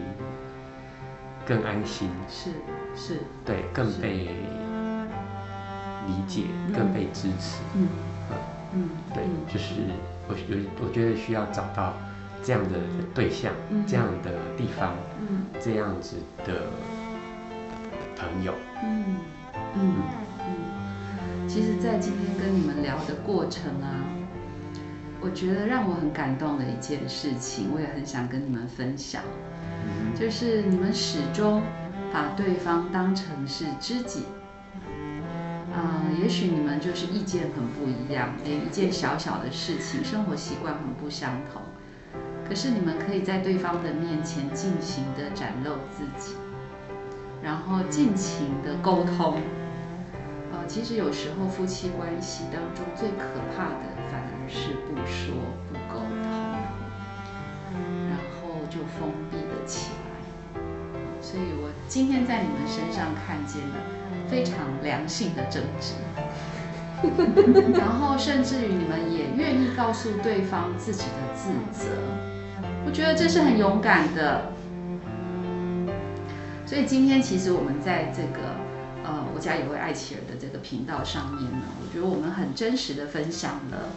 [1.45, 2.53] 更安心，是
[2.97, 4.29] 是，对，更被
[6.07, 6.45] 理解，
[6.75, 7.89] 更被支持，嗯。
[8.73, 9.75] 嗯，对，就是
[10.29, 11.93] 我有我觉得需要找到
[12.41, 12.79] 这样的
[13.13, 13.53] 对象，
[13.85, 16.69] 这样的地方，嗯，这样子的
[18.17, 19.17] 朋友，嗯。
[19.75, 19.95] 嗯。
[21.49, 24.07] 其实，在今天跟你们聊的过程啊，
[25.21, 29.21] 我觉得让我很感动的一件事情，我也很想跟你们分享，
[30.15, 31.61] 就是你们始终
[32.13, 34.27] 把对方当成是知己。
[35.73, 41.63] 啊，也许你们就是意见很不一样，连一件小小的事情，生活习惯很不相同，
[42.49, 46.35] 可是你们可以在对方的面前尽情的展露自己，
[47.43, 49.41] 然后尽情的沟通。
[50.53, 55.35] 呃其实有时候夫妻关系当中最可怕的，反而是不说
[55.69, 56.35] 不沟通，
[58.09, 60.61] 然后就封闭了起来。
[61.23, 63.77] 所以我今天在你们身上看见了
[64.29, 65.95] 非常良性的争执，
[67.79, 71.87] 然后甚至于你们也愿意告诉对方自己的自责，
[72.87, 74.53] 我觉得这是很勇敢的。
[76.67, 78.55] 所以今天其实我们在这个
[79.05, 79.41] 呃，我。
[79.41, 83.89] 家有位爱妻儿的这个频道上面呢，我觉得我们很真实的分享了，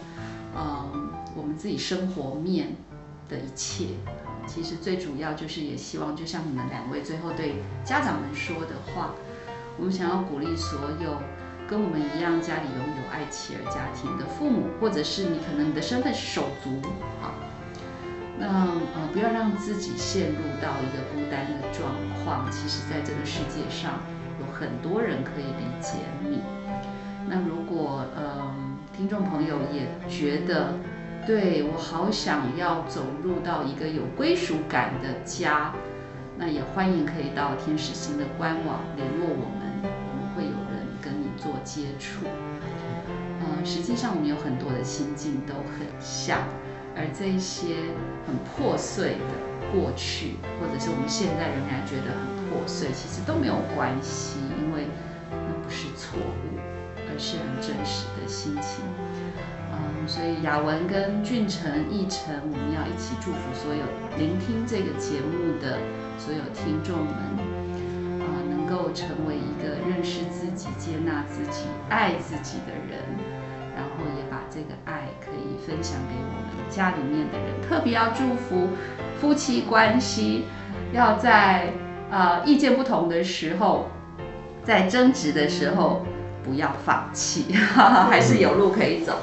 [0.56, 2.68] 嗯，我们自己生活面
[3.28, 3.88] 的一切。
[4.46, 9.10] 其实最主要就是也希望，就像你们两位最后对家长们说的话，
[9.76, 11.20] 我们想要鼓励所有
[11.68, 16.80] 跟我们一样家里拥有爱妻儿家庭的父母，或者是你可能你的身份是手足，
[17.20, 17.32] 好，
[18.38, 21.90] 那呃不要让自己陷入到一个孤单的状
[22.22, 22.50] 况。
[22.50, 24.00] 其实在这个世界上
[24.40, 26.40] 有很多人可以理解你。
[27.26, 30.74] 那如果嗯听众朋友也觉得，
[31.26, 35.72] 对我好想要走入到一个有归属感的家，
[36.36, 39.63] 那也欢迎可以到天使星的官网联络我们，
[41.44, 42.24] 做接触。
[43.44, 46.40] 呃，实际上我们有很多的心境都很像，
[46.96, 47.92] 而这些
[48.26, 49.36] 很破碎的
[49.70, 54.88] 过去，或者是我们现在仍然觉得很破碎，其实都没有关系，因为
[55.28, 56.56] 那不是错误，
[56.96, 58.80] 而是很真实的心情。
[59.76, 63.80] 嗯所以雅文跟俊成、逸成，我们要一起祝福所有
[64.18, 65.78] 聆听这个节目的
[66.18, 67.12] 所有听众们，
[68.64, 72.98] 能够成为一个认识自己、接纳自己、爱自己的人，
[73.76, 77.68] 然后也把这个爱可以分享给我们家里面的人。
[77.68, 78.68] 特别要祝福
[79.20, 80.46] 夫妻关系，
[80.92, 81.72] 要在
[82.10, 83.90] 呃意见不同的时候，
[84.64, 86.06] 在争执的时候
[86.42, 87.52] 不要放弃，
[88.08, 89.18] 还是有路可以走。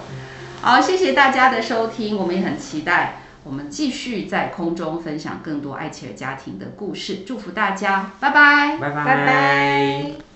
[0.61, 10.30] 好，谢谢大家的收听，我们也很期待我们继续在空中分享更多爱切尔家庭的故事，祝福大家，拜拜，拜拜，拜拜。